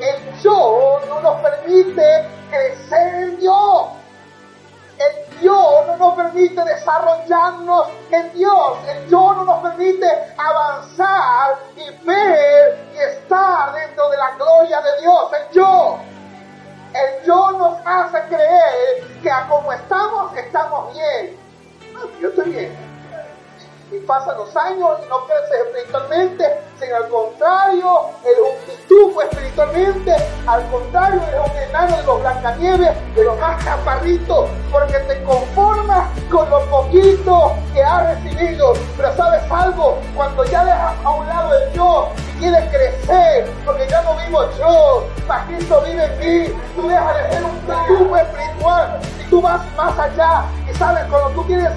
El 0.00 0.40
yo 0.40 1.00
no 1.06 1.20
nos 1.20 1.40
permite 1.42 2.28
crecer 2.50 3.14
en 3.14 3.38
Dios. 3.38 3.86
El 4.98 5.40
yo 5.40 5.84
no 5.86 5.96
nos 5.96 6.14
permite 6.14 6.64
desarrollarnos 6.64 7.88
en 8.10 8.32
Dios. 8.32 8.78
El 8.88 9.08
yo 9.08 9.34
no 9.34 9.44
nos 9.44 9.62
permite 9.62 10.06
avanzar 10.38 11.58
y 11.76 11.90
ver 12.04 12.78
y 12.94 12.98
estar 12.98 13.74
dentro 13.74 14.08
de 14.08 14.16
la 14.16 14.30
gloria 14.36 14.80
de 14.80 15.00
Dios. 15.02 15.30
El 15.32 15.54
yo. 15.54 15.98
El 16.94 17.26
yo 17.26 17.52
nos 17.52 17.78
hace 17.84 18.22
creer 18.28 19.04
que 19.22 19.30
a 19.30 19.46
como 19.46 19.72
estamos, 19.72 20.36
estamos 20.36 20.94
bien. 20.94 21.36
yo 22.20 22.28
estoy 22.28 22.50
bien 22.50 22.95
y 23.92 23.98
pasan 24.00 24.36
los 24.36 24.54
años 24.56 24.98
y 25.04 25.08
no 25.08 25.24
creces 25.26 25.66
espiritualmente, 25.66 26.60
sino 26.80 26.96
al 26.96 27.08
contrario, 27.08 28.00
eres 28.24 28.40
un 28.40 28.74
pitufo 28.74 29.22
espiritualmente, 29.22 30.16
al 30.46 30.68
contrario, 30.70 31.20
eres 31.28 31.50
un 31.50 31.56
enano 31.56 31.96
de 31.96 32.02
los 32.02 32.20
blancanieves, 32.20 33.14
de 33.14 33.24
los 33.24 33.38
más 33.38 33.64
chaparritos, 33.64 34.50
porque 34.72 34.98
te 34.98 35.22
conformas 35.22 36.08
con 36.30 36.50
lo 36.50 36.60
poquito 36.66 37.52
que 37.72 37.82
has 37.82 38.16
recibido. 38.16 38.72
Pero 38.96 39.16
sabes 39.16 39.42
algo, 39.50 39.98
cuando 40.14 40.44
ya 40.44 40.64
dejas 40.64 40.94
a 41.04 41.10
un 41.10 41.26
lado 41.26 41.54
el 41.54 41.72
yo 41.72 42.08
y 42.16 42.40
quieres 42.40 42.68
crecer, 42.70 43.50
porque 43.64 43.86
ya 43.88 44.02
no 44.02 44.16
vivo 44.16 44.44
yo, 44.58 45.06
Cristo 45.46 45.82
vive 45.86 46.04
en 46.04 46.18
mí, 46.18 46.54
tú 46.74 46.88
dejas 46.88 47.16
de 47.16 47.32
ser 47.32 47.44
un 47.44 47.58
pitufo 47.60 48.16
espiritual 48.16 49.00
y 49.20 49.30
tú 49.30 49.40
vas 49.40 49.60
más 49.76 49.98
allá. 49.98 50.44
Y 50.68 50.74
sabes, 50.74 51.04
cuando 51.08 51.30
tú 51.30 51.46
quieres 51.46 51.70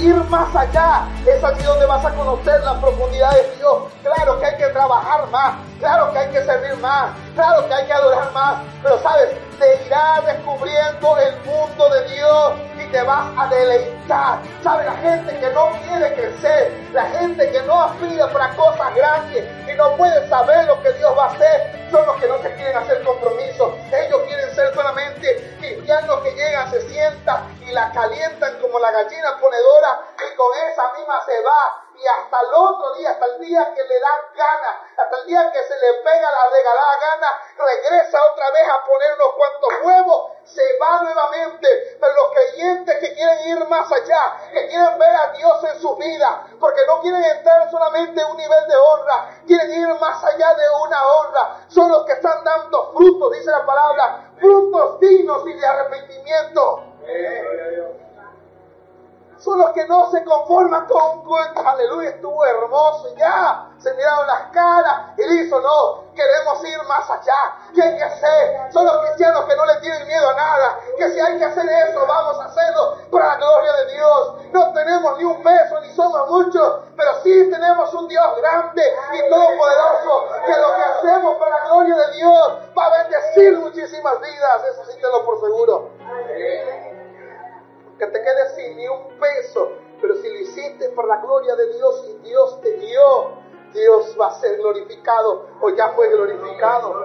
ir 0.00 0.14
más 0.24 0.54
allá. 0.54 1.06
Es 1.26 1.42
allí 1.42 1.62
donde 1.62 1.86
vas 1.86 2.04
a 2.04 2.10
conocer 2.14 2.60
la 2.64 2.80
profundidad 2.80 3.32
de 3.32 3.56
Dios. 3.56 3.82
Claro 4.02 4.38
que 4.40 4.46
hay 4.46 4.56
que 4.56 4.68
trabajar 4.68 5.28
más, 5.30 5.54
claro 5.78 6.12
que 6.12 6.18
hay 6.18 6.28
que 6.30 6.44
servir 6.44 6.76
más, 6.78 7.10
claro 7.34 7.66
que 7.68 7.74
hay 7.74 7.86
que 7.86 7.92
adorar 7.92 8.32
más, 8.32 8.62
pero 8.82 8.98
sabes, 9.02 9.30
te 9.58 9.86
irás 9.86 10.24
descubriendo 10.24 11.18
el 11.18 11.36
mundo 11.44 11.88
de 11.90 12.02
Dios 12.02 12.07
vas 13.08 13.32
a 13.38 13.46
deleitar. 13.48 14.38
¿Sabes? 14.62 14.86
La 14.86 14.96
gente 14.96 15.40
que 15.40 15.48
no 15.50 15.72
quiere 15.82 16.14
crecer, 16.14 16.72
la 16.92 17.04
gente 17.06 17.50
que 17.50 17.62
no 17.62 17.82
aspira 17.82 18.30
para 18.30 18.54
cosas 18.54 18.94
grandes 18.94 19.44
y 19.66 19.74
no 19.74 19.96
puede 19.96 20.28
saber 20.28 20.66
lo 20.66 20.80
que 20.82 20.92
Dios 20.92 21.16
va 21.16 21.24
a 21.24 21.32
hacer, 21.32 21.88
son 21.90 22.04
los 22.06 22.16
que 22.20 22.28
no 22.28 22.38
se 22.42 22.54
quieren 22.54 22.76
hacer 22.76 23.02
compromisos. 23.02 23.72
Ellos 23.92 24.20
quieren 24.26 24.54
ser 24.54 24.74
solamente 24.74 25.56
cristianos 25.58 26.20
que 26.20 26.32
llegan, 26.32 26.70
se 26.70 26.82
sientan 26.88 27.48
y 27.62 27.72
la 27.72 27.90
calientan 27.92 28.60
como 28.60 28.78
la 28.78 28.90
gallina 28.90 29.38
ponedora 29.40 30.00
y 30.18 30.36
con 30.36 30.52
esa 30.70 30.92
misma 30.92 31.24
se 31.24 31.40
va 31.42 31.88
y 31.98 32.06
hasta 32.06 32.40
el 32.40 32.54
otro 32.54 32.94
día, 32.94 33.10
hasta 33.10 33.26
el 33.26 33.40
día 33.40 33.74
que 33.74 33.82
le 33.82 34.00
dan 34.00 34.20
ganas, 34.36 34.76
hasta 34.96 35.16
el 35.18 35.26
día 35.26 35.50
que 35.50 35.62
se 35.64 35.74
le 35.74 35.92
pega 36.04 36.30
la 36.30 36.50
regalada 36.50 36.94
gana, 37.00 37.28
regresa 37.58 38.18
otra 38.32 38.50
vez 38.50 38.68
a 38.68 38.86
poner 38.86 39.14
unos 39.14 39.34
cuantos 39.34 39.70
huevos, 39.82 40.32
se 40.48 40.62
va 40.80 41.02
nuevamente. 41.02 41.96
Pero 42.00 42.12
los 42.14 42.32
creyentes 42.32 42.98
que 42.98 43.14
quieren 43.14 43.48
ir 43.48 43.68
más 43.68 43.90
allá, 43.90 44.36
que 44.52 44.68
quieren 44.68 44.98
ver 44.98 45.14
a 45.14 45.32
Dios 45.32 45.64
en 45.64 45.80
su 45.80 45.96
vida, 45.96 46.46
porque 46.58 46.80
no 46.86 47.00
quieren 47.00 47.22
entrar 47.22 47.70
solamente 47.70 48.20
en 48.20 48.26
un 48.30 48.36
nivel 48.36 48.68
de 48.68 48.76
honra, 48.76 49.30
quieren 49.46 49.70
ir 49.70 49.88
más 50.00 50.24
allá 50.24 50.54
de 50.54 50.64
una 50.86 51.06
honra, 51.06 51.56
son 51.68 51.90
los 51.90 52.04
que 52.04 52.12
están 52.12 52.42
dando 52.44 52.92
frutos, 52.92 53.32
dice 53.32 53.50
la 53.50 53.64
palabra, 53.64 54.30
frutos 54.38 55.00
dignos 55.00 55.46
y 55.46 55.52
de 55.54 55.66
arrepentimiento 55.66 56.84
son 59.38 59.58
los 59.58 59.70
que 59.70 59.86
no 59.86 60.10
se 60.10 60.24
conforman 60.24 60.86
con 60.86 61.20
un 61.20 61.66
aleluya, 61.66 62.10
estuvo 62.10 62.44
hermoso, 62.44 63.14
ya, 63.16 63.70
se 63.78 63.94
miraron 63.94 64.26
las 64.26 64.37
caras 64.52 65.12
y 65.16 65.26
dijo, 65.26 65.60
no, 65.60 66.04
queremos 66.14 66.64
ir 66.64 66.82
más 66.88 67.08
allá, 67.08 67.56
¿qué 67.74 67.82
hay 67.82 67.96
que 67.96 68.04
hacer? 68.04 68.72
Son 68.72 68.84
los 68.84 68.98
cristianos 69.06 69.44
que 69.44 69.56
no 69.56 69.64
le 69.66 69.76
tienen 69.76 70.06
miedo 70.06 70.28
a 70.28 70.34
nada, 70.34 70.80
que 70.96 71.10
si 71.10 71.20
hay 71.20 71.38
que 71.38 71.44
hacer 71.44 71.64
eso, 71.68 72.04
vamos 72.06 72.38
a 72.40 72.44
hacerlo 72.44 72.96
para 73.10 73.28
la 73.28 73.36
gloria 73.36 73.72
de 73.72 73.94
Dios. 73.94 74.34
No 74.52 74.72
tenemos 74.72 75.18
ni 75.18 75.24
un 75.24 75.42
peso, 75.42 75.80
ni 75.80 75.90
somos 75.94 76.28
muchos, 76.28 76.80
pero 76.96 77.10
sí 77.22 77.50
tenemos 77.50 77.92
un 77.94 78.08
Dios 78.08 78.36
grande 78.40 78.82
y 79.12 79.28
todopoderoso, 79.28 80.28
que 80.44 80.52
lo 80.52 80.74
que 80.74 80.82
hacemos 80.82 81.36
para 81.36 81.58
la 81.58 81.64
gloria 81.66 81.96
de 81.96 82.12
Dios 82.16 82.58
va 82.76 82.86
a 82.86 83.02
bendecir 83.02 83.58
muchísimas 83.58 84.20
vidas, 84.20 84.64
eso 84.64 84.84
sí 84.90 84.98
te 85.00 85.08
lo 85.08 85.24
por 85.24 85.40
seguro. 85.40 85.90
Que 87.98 88.06
te 88.06 88.22
quedes 88.22 88.54
sin 88.54 88.76
ni 88.76 88.86
un 88.86 89.08
peso, 89.18 89.72
pero 90.00 90.14
si 90.16 90.28
lo 90.28 90.38
hiciste 90.38 90.88
por 90.90 91.08
la 91.08 91.16
gloria 91.16 91.56
de 91.56 91.72
Dios 91.74 92.04
y 92.08 92.12
Dios 92.18 92.60
te 92.60 92.76
guió, 92.76 93.37
Dios 93.72 94.16
va 94.20 94.28
a 94.28 94.34
ser 94.40 94.58
glorificado 94.58 95.46
o 95.60 95.70
ya 95.70 95.90
fue 95.90 96.08
glorificado. 96.08 97.04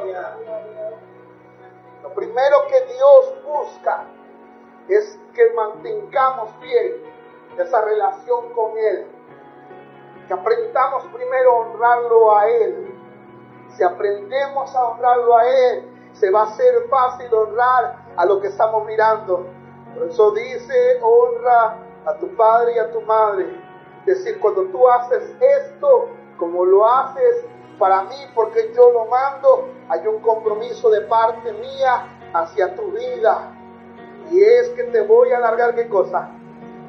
Lo 2.02 2.14
primero 2.14 2.68
que 2.68 2.82
Dios 2.94 3.34
busca 3.46 4.06
es 4.88 5.20
que 5.34 5.54
mantengamos 5.54 6.60
bien 6.60 7.14
esa 7.58 7.82
relación 7.82 8.54
con 8.54 8.78
Él, 8.78 9.08
que 10.28 10.34
aprendamos 10.34 11.06
primero 11.14 11.52
a 11.52 11.58
honrarlo 11.60 12.36
a 12.36 12.50
Él. 12.50 12.96
Si 13.70 13.84
aprendemos 13.84 14.76
a 14.76 14.84
honrarlo 14.90 15.38
a 15.38 15.48
Él, 15.48 15.90
se 16.14 16.30
va 16.30 16.42
a 16.42 16.46
hacer 16.46 16.88
fácil 16.90 17.34
honrar 17.34 18.06
a 18.16 18.26
lo 18.26 18.40
que 18.40 18.48
estamos 18.48 18.86
mirando. 18.86 19.48
Por 19.94 20.08
eso 20.08 20.32
dice, 20.32 21.00
honra 21.02 21.78
a 22.06 22.18
tu 22.18 22.36
padre 22.36 22.74
y 22.76 22.80
a 22.80 22.92
tu 22.92 23.02
madre. 23.02 23.48
Es 24.06 24.18
decir, 24.18 24.40
cuando 24.40 24.64
tú 24.66 24.88
haces 24.90 25.36
esto, 25.40 26.10
como 26.44 26.66
lo 26.66 26.86
haces 26.86 27.46
para 27.80 28.04
mí, 28.04 28.18
porque 28.36 28.74
yo 28.76 28.92
lo 28.92 29.06
mando, 29.06 29.70
hay 29.88 30.06
un 30.06 30.20
compromiso 30.20 30.90
de 30.90 31.00
parte 31.02 31.54
mía 31.54 32.06
hacia 32.34 32.76
tu 32.76 32.92
vida. 32.92 33.50
Y 34.30 34.44
es 34.44 34.68
que 34.72 34.84
te 34.84 35.02
voy 35.04 35.32
a 35.32 35.38
alargar 35.38 35.74
qué 35.74 35.88
cosa? 35.88 36.32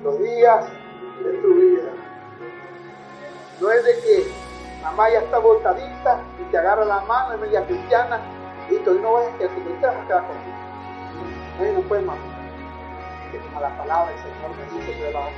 Los 0.03 0.19
días 0.19 0.67
de 1.23 1.33
tu 1.35 1.55
vida. 1.55 1.91
No 3.61 3.71
es 3.71 3.85
de 3.85 3.93
que 4.01 4.27
mamá 4.83 5.09
ya 5.11 5.21
está 5.21 5.39
botadita 5.39 6.21
y 6.41 6.51
te 6.51 6.59
agarra 6.59 6.85
la 6.85 7.01
mano, 7.03 7.35
es 7.35 7.41
media 7.41 7.65
cristiana, 7.65 8.21
y 8.69 8.77
tú 8.79 8.99
no 8.99 9.13
vas 9.13 9.27
a 9.29 9.39
que 9.39 9.47
tu 9.47 9.61
te 9.61 9.87
vas 9.87 9.95
a 9.95 10.07
quedar 10.07 10.27
contigo. 10.27 10.57
No, 11.61 11.81
no 11.81 11.89
puedes, 11.89 12.05
mamá 12.05 12.35
a 13.57 13.61
la 13.61 13.77
palabra 13.77 14.11
del 14.11 14.19
Señor 14.19 14.51
me 14.57 14.79
dice 14.79 14.99
que 14.99 15.13
va 15.13 15.29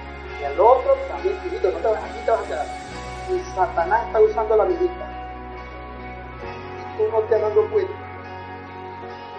y 0.40 0.44
al 0.44 0.61
otro 0.61 0.94
también, 1.09 1.38
hijito, 1.46 1.70
no 1.70 1.79
te 1.79 1.88
vas, 1.88 2.05
aquí 2.05 2.18
te 2.24 2.31
vas 2.31 2.40
a 2.40 2.44
quedar. 2.44 2.66
Y 3.29 3.41
Satanás 3.55 4.07
está 4.07 4.21
usando 4.21 4.57
la 4.57 4.65
vidita. 4.65 5.07
Y 6.79 6.99
tú 6.99 7.11
no 7.11 7.21
te 7.23 7.35
has 7.35 7.41
dado 7.41 7.71
cuenta. 7.71 7.93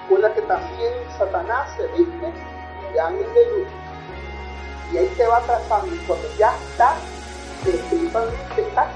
Recuerda 0.04 0.34
que 0.34 0.42
también 0.42 0.94
Satanás 1.18 1.70
se 1.76 1.88
viste 1.88 2.34
de 2.94 3.46
luz. 3.58 3.68
Y 4.92 4.98
ahí 4.98 5.14
te 5.18 5.28
va 5.28 5.40
trazando. 5.42 5.94
Y 5.94 5.98
cuando 6.00 6.28
ya 6.38 6.54
estás, 6.72 6.98
espiritualmente 7.66 8.62
estás 8.62 8.88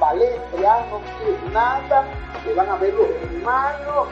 valiente, 0.00 0.62
ya 0.62 0.86
no 0.90 1.00
quieres 1.00 1.52
nada, 1.52 2.06
te 2.44 2.54
van 2.54 2.68
a 2.68 2.76
ver 2.76 2.94
los 2.94 3.08
hermanos, 3.10 4.08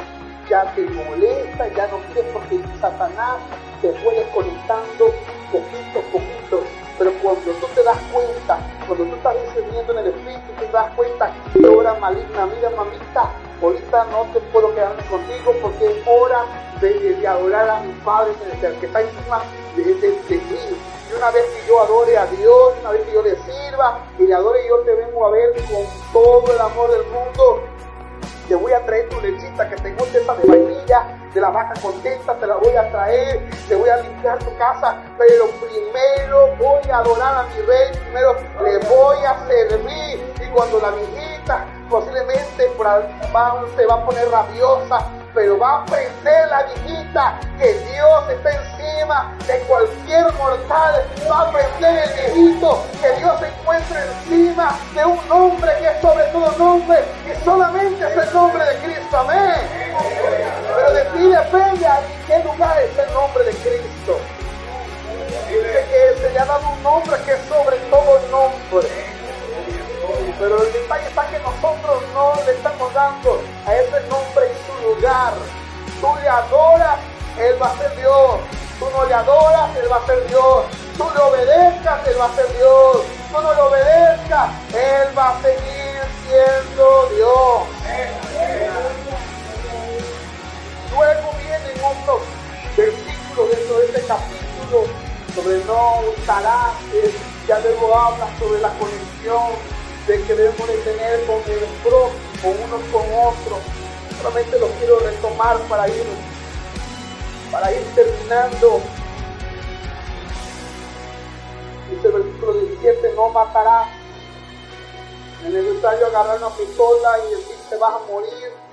ya 0.48 0.64
te 0.74 0.82
molesta, 0.82 1.68
ya 1.68 1.86
no 1.88 1.98
quieres 2.12 2.32
porque 2.32 2.60
Satanás 2.80 3.36
te 3.80 3.92
fue 3.92 4.14
desconectando 4.14 5.14
poquito 5.52 5.98
a 5.98 6.12
poquito. 6.12 6.55
Pero 6.98 7.12
cuando 7.22 7.52
tú 7.52 7.66
te 7.74 7.82
das 7.82 7.98
cuenta, 8.12 8.58
cuando 8.86 9.04
tú 9.04 9.16
estás 9.16 9.34
discerniendo 9.44 9.92
en 9.92 9.98
el 9.98 10.06
espíritu, 10.06 10.52
te 10.58 10.66
das 10.68 10.94
cuenta 10.94 11.32
que 11.52 11.66
hora 11.66 11.94
maligna, 11.94 12.46
mira 12.46 12.70
mamita, 12.70 13.30
ahorita 13.62 14.04
no 14.06 14.22
te 14.32 14.40
puedo 14.52 14.74
quedarme 14.74 15.04
contigo 15.04 15.52
porque 15.60 15.86
es 15.86 16.06
hora 16.06 16.44
de, 16.80 17.26
adorar 17.26 17.68
a 17.68 17.80
mi 17.80 17.92
Padre 18.04 18.32
el 18.62 18.74
que 18.80 18.86
está 18.86 19.02
encima 19.02 19.42
de, 19.76 19.84
de, 19.84 20.10
mí. 20.36 20.58
Y 21.10 21.16
una 21.16 21.30
vez 21.30 21.44
que 21.44 21.68
yo 21.68 21.80
adore 21.80 22.16
a 22.16 22.26
Dios, 22.26 22.74
una 22.80 22.90
vez 22.90 23.02
que 23.02 23.12
yo 23.12 23.22
le 23.22 23.36
sirva 23.36 23.98
y 24.18 24.22
le 24.22 24.34
adore, 24.34 24.66
yo 24.66 24.78
te 24.80 24.94
vengo 24.94 25.26
a 25.26 25.30
ver 25.30 25.52
con 25.52 25.84
todo 26.12 26.52
el 26.52 26.60
amor 26.60 26.90
del 26.90 27.06
mundo 27.08 27.62
te 28.48 28.54
voy 28.54 28.72
a 28.72 28.84
traer 28.84 29.08
tu 29.08 29.20
lechita 29.20 29.68
que 29.68 29.76
tengo 29.76 30.04
esa 30.04 30.34
de 30.34 30.46
vainilla, 30.46 31.15
de 31.36 31.42
la 31.42 31.50
vaca 31.50 31.78
contenta, 31.82 32.32
te 32.34 32.46
la 32.46 32.56
voy 32.56 32.74
a 32.74 32.90
traer, 32.90 33.46
te 33.68 33.74
voy 33.74 33.90
a 33.90 33.98
limpiar 33.98 34.38
tu 34.38 34.56
casa, 34.56 34.96
pero 35.18 35.44
primero 35.60 36.56
voy 36.56 36.90
a 36.90 36.96
adorar 36.96 37.34
a 37.34 37.42
mi 37.42 37.60
rey, 37.60 37.92
primero 38.04 38.36
le 38.64 38.78
voy 38.88 39.18
a 39.22 39.46
servir. 39.46 40.34
Y 40.40 40.46
cuando 40.48 40.80
la 40.80 40.90
viejita 40.92 41.66
posiblemente 41.90 42.42
se 42.56 43.86
va 43.86 43.94
a 43.94 44.06
poner 44.06 44.30
rabiosa, 44.30 44.98
pero 45.34 45.58
va 45.58 45.72
a 45.72 45.82
aprender 45.82 46.48
la 46.48 46.62
viejita 46.62 47.38
que 47.58 47.74
Dios 47.92 48.30
está 48.30 48.52
encima 48.52 49.36
de 49.46 49.58
cualquier 49.68 50.32
mortal. 50.38 51.04
Va 51.30 51.38
a 51.38 51.48
aprender 51.50 52.02
el 52.02 52.34
viejito 52.34 52.82
que 53.02 53.12
Dios 53.20 53.38
se 53.40 53.48
encuentra 53.48 54.06
encima 54.06 54.74
de 54.94 55.04
un 55.04 55.28
nombre 55.28 55.70
que 55.80 55.86
es 55.86 56.00
sobre 56.00 56.24
todo 56.32 56.50
nombre 56.56 57.04
y 57.26 57.44
solamente 57.44 58.06
es 58.06 58.26
el 58.26 58.32
nombre 58.32 58.64
de 58.64 58.76
Cristo. 58.78 59.18
Amén. 59.18 59.85
Ti 61.16 61.22
depende 61.22 61.86
en 61.86 62.26
qué 62.26 62.44
lugar 62.44 62.78
es 62.78 62.98
el 62.98 63.10
nombre 63.14 63.44
de 63.44 63.52
Cristo. 63.52 64.20
Dice 65.48 65.86
que 65.90 66.20
se 66.20 66.30
le 66.30 66.38
ha 66.38 66.44
dado 66.44 66.68
un 66.68 66.82
nombre 66.82 67.16
que 67.24 67.32
es 67.32 67.40
sobre 67.48 67.78
todo 67.88 68.20
nombre. 68.30 68.86
Pero 70.38 70.62
el 70.62 70.72
detalle 70.74 71.08
está 71.08 71.26
que 71.28 71.38
nosotros 71.38 72.02
no 72.12 72.34
le 72.44 72.52
estamos 72.52 72.92
dando 72.92 73.42
a 73.66 73.74
ese 73.74 74.00
nombre 74.08 74.46
en 74.46 74.56
su 74.66 74.88
lugar. 74.88 75.32
Tú 76.02 76.08
le 76.20 76.28
adoras, 76.28 76.98
Él 77.38 77.62
va 77.62 77.68
a 77.68 77.78
ser 77.78 77.96
Dios. 77.96 78.36
Tú 78.78 78.90
no 78.90 79.06
le 79.06 79.14
adoras, 79.14 79.74
Él 79.74 79.90
va 79.90 79.96
a 79.96 80.06
ser 80.06 80.26
Dios. 80.26 80.64
Tú 80.98 81.10
le 81.14 81.20
obedezcas, 81.22 82.06
Él 82.08 82.20
va 82.20 82.26
a 82.26 82.34
ser 82.34 82.58
Dios. 82.58 82.96
Tú 83.32 83.40
no 83.40 83.54
le 83.54 83.60
obedezcas, 83.62 84.50
Él 84.74 85.18
va 85.18 85.30
a 85.30 85.40
seguir 85.40 86.02
siendo 86.26 87.08
Dios. 87.16 88.25
Luego 90.96 91.30
vienen 91.38 91.76
otros 91.84 92.22
versículos 92.74 93.50
dentro 93.50 93.78
de 93.80 93.86
este 93.86 94.00
capítulo 94.06 94.86
sobre 95.34 95.62
no 95.66 96.00
usarás, 96.16 96.72
ya 97.46 97.58
luego 97.60 97.94
habla 97.94 98.26
sobre 98.38 98.60
la 98.62 98.70
conexión 98.78 99.52
de 100.06 100.22
que 100.22 100.34
debemos 100.34 100.66
de 100.66 100.76
tener 100.78 101.26
con 101.26 101.36
el 101.36 101.66
prójimo, 101.84 102.64
unos 102.64 102.80
con 102.90 103.02
otros. 103.02 103.58
Solamente 104.22 104.58
lo 104.58 104.68
quiero 104.78 104.98
retomar 105.00 105.58
para 105.68 105.86
ir, 105.88 106.06
para 107.52 107.72
ir 107.72 107.84
terminando. 107.94 108.80
Dice 111.90 112.06
el 112.06 112.12
versículo 112.14 112.52
17, 112.54 113.12
no 113.14 113.28
matarás. 113.28 113.88
Es 115.44 115.52
necesario 115.52 116.06
agarrar 116.06 116.38
una 116.38 116.56
pistola 116.56 117.18
y 117.26 117.34
decir 117.34 117.56
te 117.68 117.76
vas 117.76 117.92
a 117.92 118.10
morir. 118.10 118.65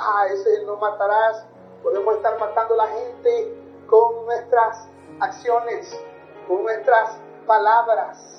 Ah, 0.00 0.26
ese 0.30 0.62
no 0.64 0.76
matarás. 0.76 1.44
Podemos 1.82 2.16
estar 2.16 2.38
matando 2.38 2.74
a 2.74 2.76
la 2.78 2.86
gente 2.86 3.54
con 3.88 4.26
nuestras 4.26 4.86
acciones, 5.20 5.98
con 6.46 6.62
nuestras 6.62 7.16
palabras 7.46 8.38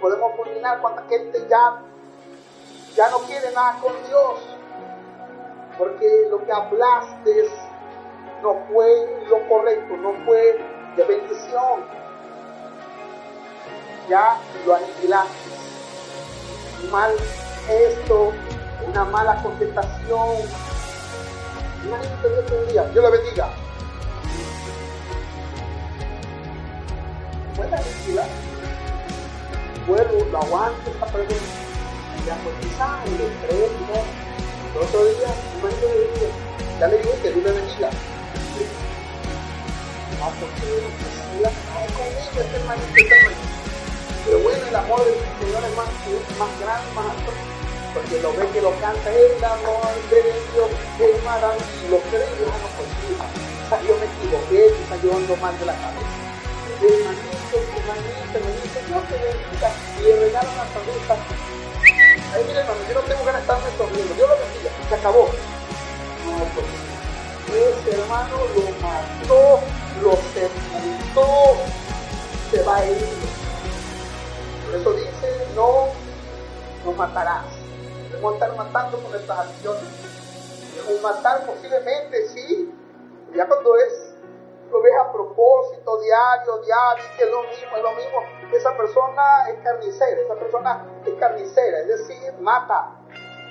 podemos 0.00 0.32
culminar 0.36 0.80
cuando 0.80 1.02
gente 1.08 1.46
ya, 1.48 1.80
ya 2.94 3.10
no 3.10 3.18
quiere 3.20 3.50
nada 3.52 3.78
con 3.80 3.92
Dios. 4.06 4.40
Porque 5.78 6.26
lo 6.30 6.44
que 6.44 6.52
hablaste 6.52 7.50
no 8.42 8.54
fue 8.70 9.24
lo 9.28 9.48
correcto, 9.48 9.96
no 9.96 10.12
fue 10.24 10.58
de 10.96 11.04
bendición. 11.04 11.84
Ya 14.08 14.38
lo 14.64 14.74
aniquilaste. 14.74 15.50
Mal 16.90 17.12
esto, 17.68 18.32
una 18.86 19.04
mala 19.04 19.42
contestación. 19.42 20.75
Dios 22.92 23.04
le 23.04 23.10
bendiga. 23.10 23.50
Buena 27.56 27.76
aniquilar 27.76 28.46
vuelvo, 29.86 30.26
lo 30.30 30.38
aguanto 30.38 30.90
esta 30.90 31.06
pregunta. 31.06 31.34
Ya 32.26 32.36
quizás 32.60 33.06
y 33.06 33.10
le 33.10 33.28
creo, 33.46 33.68
¿no? 33.86 34.02
El 34.74 34.86
otro 34.86 35.04
día, 35.04 35.30
un 35.54 35.60
momento 35.62 35.86
de 35.86 36.18
día, 36.18 36.28
ya 36.80 36.88
le 36.88 36.98
digo 36.98 37.12
que 37.22 37.30
Dios 37.30 37.44
le 37.44 37.52
bendiga. 37.52 37.90
No, 40.18 40.32
porque 40.40 40.60
si 40.60 41.40
la 41.40 41.50
conmigo, 41.94 42.40
este 42.40 42.56
hermanito, 42.56 42.86
este 42.96 43.14
hermanito. 43.14 43.40
Pero 44.24 44.38
bueno, 44.40 44.66
el 44.66 44.76
amor 44.76 45.04
del 45.04 45.14
Señor 45.40 45.62
es 45.64 45.76
más, 45.76 45.88
es 45.88 46.38
más 46.38 46.60
grande, 46.60 46.92
más 46.94 47.06
alto. 47.10 47.55
Porque 47.96 48.20
lo 48.20 48.28
ve 48.36 48.46
que 48.52 48.60
lo 48.60 48.72
canta 48.78 49.08
el 49.08 49.42
amor 49.42 49.88
de 50.10 50.20
Dios, 50.20 50.68
es 51.00 51.24
maravilloso. 51.24 52.04
Cree, 52.12 52.28
yo 52.36 52.44
no 52.44 52.68
consigo. 52.76 53.24
Yo 53.88 53.96
me 53.96 54.04
equivoqué, 54.04 54.68
quizás 54.76 55.02
yo 55.02 55.16
ando 55.16 55.34
mal 55.36 55.58
de 55.58 55.64
la 55.64 55.72
cabeza. 55.72 56.16
Hermanito, 56.76 57.56
hermanito, 57.56 58.36
me 58.36 58.52
dice, 58.60 58.84
yo 58.84 59.00
te 59.08 59.16
bendiga 59.16 59.72
y 59.96 60.02
le 60.02 60.12
regalo 60.28 60.48
una 60.52 60.66
sonrisa. 60.76 61.16
Ahí 62.34 62.44
mire 62.44 62.60
hermano, 62.60 62.80
yo 62.86 62.94
no 62.94 63.00
tengo 63.00 63.24
ganas 63.24 63.40
de 63.40 63.48
estarme 63.48 63.78
sonriendo, 63.78 64.14
Dios 64.14 64.28
lo 64.28 64.36
bendiga, 64.44 64.70
se 64.88 64.94
acabó. 64.94 65.24
No, 66.26 66.32
pues, 66.52 66.68
ese 67.48 67.90
hermano 67.96 68.36
lo 68.54 68.62
mató, 68.84 69.60
lo 70.02 70.12
sepultó, 70.36 71.56
se 72.50 72.62
va 72.62 72.76
a 72.76 72.86
ir. 72.86 73.08
Por 74.66 74.80
eso 74.80 74.92
dice, 74.92 75.46
no 75.54 75.88
nos 76.84 76.96
matarás. 76.96 77.44
Debemos 78.10 78.34
estar 78.34 78.54
matando 78.56 78.98
con 79.02 79.10
nuestras 79.10 79.38
acciones. 79.38 79.82
Matar 81.02 81.46
posiblemente, 81.46 82.28
sí, 82.28 82.72
ya 83.34 83.46
cuando 83.46 83.76
es 83.76 84.16
lo 84.70 84.82
ves 84.82 84.92
a 85.00 85.12
propósito, 85.12 86.00
diario, 86.00 86.58
diario, 86.58 87.04
que 87.16 87.24
es 87.24 87.30
lo 87.30 87.42
mismo, 87.42 87.76
es 87.76 87.82
lo 87.82 87.92
mismo. 87.92 88.18
Esa 88.52 88.76
persona 88.76 89.48
es 89.48 89.62
carnicera, 89.62 90.20
esa 90.20 90.34
persona 90.34 90.86
es 91.04 91.14
carnicera, 91.14 91.80
es 91.80 91.88
decir, 91.88 92.32
mata. 92.40 92.96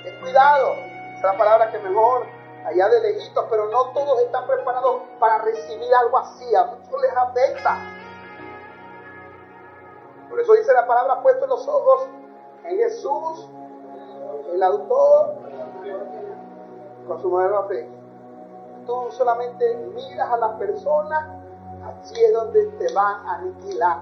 Ten 0.04 0.20
cuidado, 0.20 0.72
esa 0.72 1.16
es 1.16 1.22
la 1.22 1.38
palabra 1.38 1.70
que 1.70 1.78
mejor 1.78 2.26
allá 2.66 2.88
de 2.88 3.00
lejitos, 3.00 3.46
pero 3.48 3.68
no 3.70 3.90
todos 3.92 4.20
están 4.22 4.46
preparados 4.46 5.02
para 5.18 5.38
recibir 5.38 5.94
algo 5.94 6.18
así, 6.18 6.54
a 6.54 6.64
muchos 6.64 7.00
les 7.00 7.16
afecta. 7.16 7.78
Por 10.28 10.40
eso 10.40 10.52
dice 10.54 10.72
la 10.72 10.86
palabra 10.86 11.22
puesto 11.22 11.46
los 11.46 11.66
ojos 11.66 12.08
en 12.64 12.76
Jesús, 12.78 13.48
el 14.52 14.62
autor, 14.62 15.34
con 17.06 17.20
su 17.20 17.28
modelo 17.28 17.64
fe 17.68 17.96
tú 18.86 19.06
solamente 19.10 19.76
miras 19.94 20.30
a 20.30 20.36
la 20.38 20.56
persona, 20.56 21.42
allí 21.84 22.24
es 22.24 22.32
donde 22.32 22.66
te 22.78 22.92
van 22.94 23.26
a 23.26 23.34
aniquilar. 23.34 23.98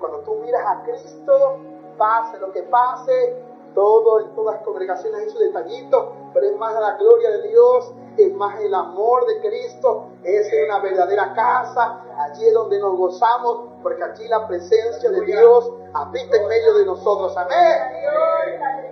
Cuando 0.00 0.18
tú 0.20 0.34
miras 0.36 0.62
a 0.66 0.82
Cristo, 0.82 1.58
pase 1.96 2.38
lo 2.38 2.50
que 2.52 2.62
pase, 2.64 3.36
todo 3.74 4.20
en 4.20 4.34
todas 4.34 4.56
las 4.56 4.64
congregaciones 4.64 5.20
hay 5.20 5.30
su 5.30 5.38
detallito, 5.38 6.12
pero 6.32 6.46
es 6.46 6.56
más 6.56 6.74
la 6.74 6.96
gloria 6.96 7.30
de 7.30 7.48
Dios, 7.48 7.92
es 8.16 8.32
más 8.34 8.58
el 8.60 8.74
amor 8.74 9.26
de 9.26 9.40
Cristo, 9.40 10.08
es 10.22 10.50
una 10.66 10.80
verdadera 10.80 11.34
casa, 11.34 12.00
allí 12.18 12.46
es 12.46 12.54
donde 12.54 12.78
nos 12.78 12.96
gozamos, 12.96 13.68
porque 13.82 14.02
aquí 14.02 14.26
la 14.28 14.46
presencia 14.48 15.10
de 15.10 15.20
Dios 15.22 15.70
habita 15.92 16.36
en 16.38 16.48
medio 16.48 16.74
de 16.74 16.86
nosotros. 16.86 17.36
Amén. 17.36 18.85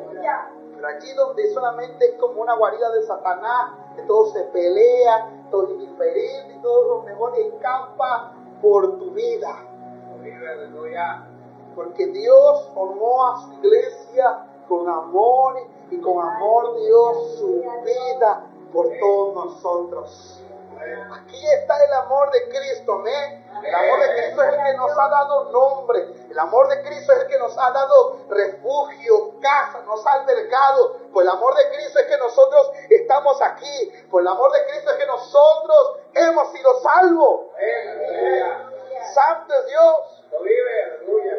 Pero 0.74 0.88
allí 0.88 1.12
donde 1.14 1.52
solamente 1.52 2.04
es 2.06 2.14
como 2.18 2.42
una 2.42 2.56
guarida 2.56 2.90
de 2.92 3.02
Satanás, 3.02 3.72
que 3.96 4.02
todo 4.02 4.26
se 4.26 4.42
pelea, 4.44 5.46
todo 5.50 5.64
es 5.64 5.70
indiferente 5.70 6.54
y 6.54 6.62
todo 6.62 6.96
lo 6.96 7.02
mejor 7.02 7.38
escapa 7.38 8.34
por 8.60 8.98
tu 8.98 9.10
vida. 9.12 9.56
Porque 11.74 12.06
Dios 12.06 12.70
formó 12.74 13.26
a 13.26 13.42
su 13.42 13.52
iglesia 13.54 14.46
con 14.68 14.88
amor 14.88 15.56
y 15.90 16.00
con 16.00 16.26
amor 16.26 16.76
Dios 16.76 17.38
su 17.38 17.62
vida 17.84 18.46
por 18.72 18.88
todos 18.98 19.34
nosotros. 19.34 20.44
Aquí 21.12 21.46
está 21.60 21.84
el 21.84 21.92
amor 22.04 22.30
de 22.32 22.48
Cristo, 22.48 22.94
amén. 22.94 23.43
El 23.62 23.75
amor 23.75 24.01
de 24.01 24.14
Cristo 24.14 24.43
es 24.43 24.55
el 24.55 24.64
que 24.64 24.75
nos 24.75 24.99
ha 24.99 25.09
dado 25.09 25.45
nombre. 25.53 26.09
El 26.31 26.38
amor 26.38 26.69
de 26.69 26.83
Cristo 26.83 27.12
es 27.12 27.23
el 27.23 27.29
que 27.29 27.38
nos 27.38 27.57
ha 27.57 27.71
dado 27.71 28.19
refugio, 28.29 29.40
casa, 29.40 29.81
nos 29.87 30.07
ha 30.07 30.12
albergado. 30.14 30.97
Por 31.12 31.23
el 31.23 31.29
amor 31.29 31.55
de 31.55 31.69
Cristo 31.71 32.01
es 32.01 32.07
que 32.07 32.17
nosotros 32.19 32.73
estamos 32.90 33.40
aquí. 33.43 33.93
Por 34.11 34.23
el 34.23 34.29
amor 34.29 34.53
de 34.53 34.64
Cristo 34.67 34.90
es 34.90 34.97
que 34.97 35.07
nosotros 35.07 36.01
hemos 36.14 36.53
sido 36.53 36.81
salvos. 36.81 37.40
Santo 39.14 39.55
es 39.55 39.67
Dios. 39.67 40.25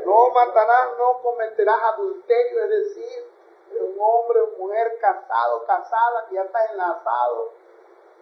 No 0.06 0.30
matarás, 0.30 0.98
no 0.98 1.22
cometerás 1.22 1.78
adulterio, 1.94 2.64
es 2.64 2.70
decir, 2.70 3.32
un 3.82 3.98
hombre 4.00 4.40
mujer 4.58 4.98
casado, 5.02 5.66
casada, 5.66 6.26
que 6.30 6.36
ya 6.36 6.44
está 6.44 6.66
enlazado 6.72 7.66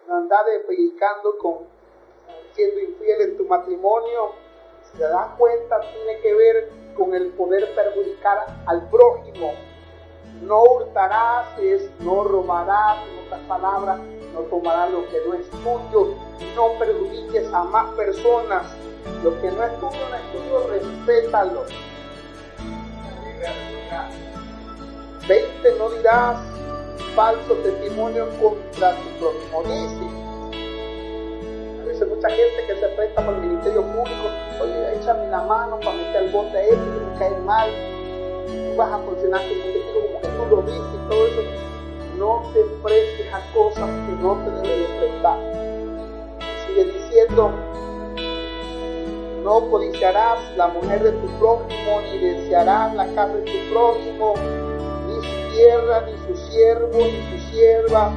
andar 0.08 0.44
predicando 0.66 1.38
con 1.38 1.73
siendo 2.54 2.80
infiel 2.80 3.20
en 3.20 3.36
tu 3.36 3.44
matrimonio, 3.44 4.32
si 4.90 4.98
te 4.98 5.04
das 5.04 5.28
cuenta, 5.36 5.80
tiene 5.92 6.20
que 6.20 6.34
ver 6.34 6.70
con 6.96 7.14
el 7.14 7.28
poder 7.30 7.74
perjudicar 7.74 8.46
al 8.66 8.88
prójimo. 8.88 9.54
No 10.42 10.62
hurtarás, 10.62 11.58
es 11.58 11.88
no 12.00 12.24
robarás, 12.24 12.98
en 13.08 13.26
otras 13.26 13.40
palabras, 13.48 13.98
no 14.32 14.40
tomarás 14.40 14.90
lo 14.90 15.08
que 15.08 15.20
no 15.26 15.34
es 15.34 15.48
tuyo, 15.50 16.14
no 16.54 16.78
perjudiques 16.78 17.52
a 17.52 17.64
más 17.64 17.94
personas. 17.94 18.66
Lo 19.22 19.40
que 19.40 19.50
no 19.50 19.64
es 19.64 19.80
tuyo 19.80 20.08
no 20.08 20.16
es 20.16 20.32
tuyo, 20.32 20.66
respétalo. 20.68 21.64
20 25.26 25.78
no 25.78 25.90
dirás, 25.90 26.38
falso 27.14 27.54
testimonio 27.54 28.28
contra 28.40 28.94
tu 28.96 29.08
prójimo. 29.18 30.23
Mucha 32.24 32.36
gente 32.36 32.66
que 32.66 32.80
se 32.80 32.88
presta 32.88 33.24
por 33.24 33.34
el 33.34 33.40
ministerio 33.42 33.82
público, 33.82 34.30
oye, 34.62 34.96
échame 34.96 35.28
la 35.28 35.42
mano 35.42 35.78
para 35.80 35.92
meter 35.92 36.22
el 36.22 36.32
bote 36.32 36.56
a 36.56 36.62
él, 36.62 36.70
que 36.70 36.76
me 36.76 37.18
cae 37.18 37.38
mal, 37.40 37.68
vas 38.78 38.92
a 38.92 38.98
funcionar 38.98 39.42
como 39.42 39.64
un 39.64 39.72
testigo, 39.72 40.06
como 40.06 40.20
que 40.20 40.28
tú 40.28 40.56
lo 40.56 40.62
viste 40.62 40.94
y 40.94 41.08
todo 41.08 41.26
eso. 41.26 41.42
No 42.16 42.42
te 42.54 42.60
prestes 42.82 43.34
a 43.34 43.52
cosas 43.52 43.90
que 44.06 44.22
no 44.22 44.36
te 44.36 44.50
deben 44.52 44.80
de 44.80 44.98
prestar. 45.00 45.38
Sigue 46.66 46.84
diciendo, 46.84 47.50
no 49.42 49.70
codiciarás 49.70 50.38
la 50.56 50.68
mujer 50.68 51.02
de 51.02 51.12
tu 51.12 51.26
prójimo, 51.38 52.00
ni 52.10 52.18
desearás 52.18 52.94
la 52.94 53.06
casa 53.08 53.34
de 53.34 53.42
tu 53.42 53.70
prójimo, 53.70 54.34
ni 55.08 55.16
su 55.16 55.56
tierra, 55.56 56.06
ni 56.06 56.16
su 56.26 56.50
siervo, 56.50 56.98
ni 57.00 57.38
su 57.38 57.50
sierva, 57.50 58.12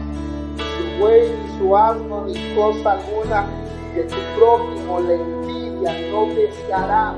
ni 0.55 0.63
su 0.63 0.99
buey, 1.01 1.29
ni 1.29 1.59
su 1.59 1.75
asno, 1.75 2.25
ni 2.25 2.55
cosa 2.55 2.91
alguna 2.93 3.66
de 3.97 4.03
tu 4.03 4.15
prójimo 4.35 4.99
le 4.99 5.15
envidia, 5.15 5.91
no 6.11 6.27
desearás. 6.27 7.15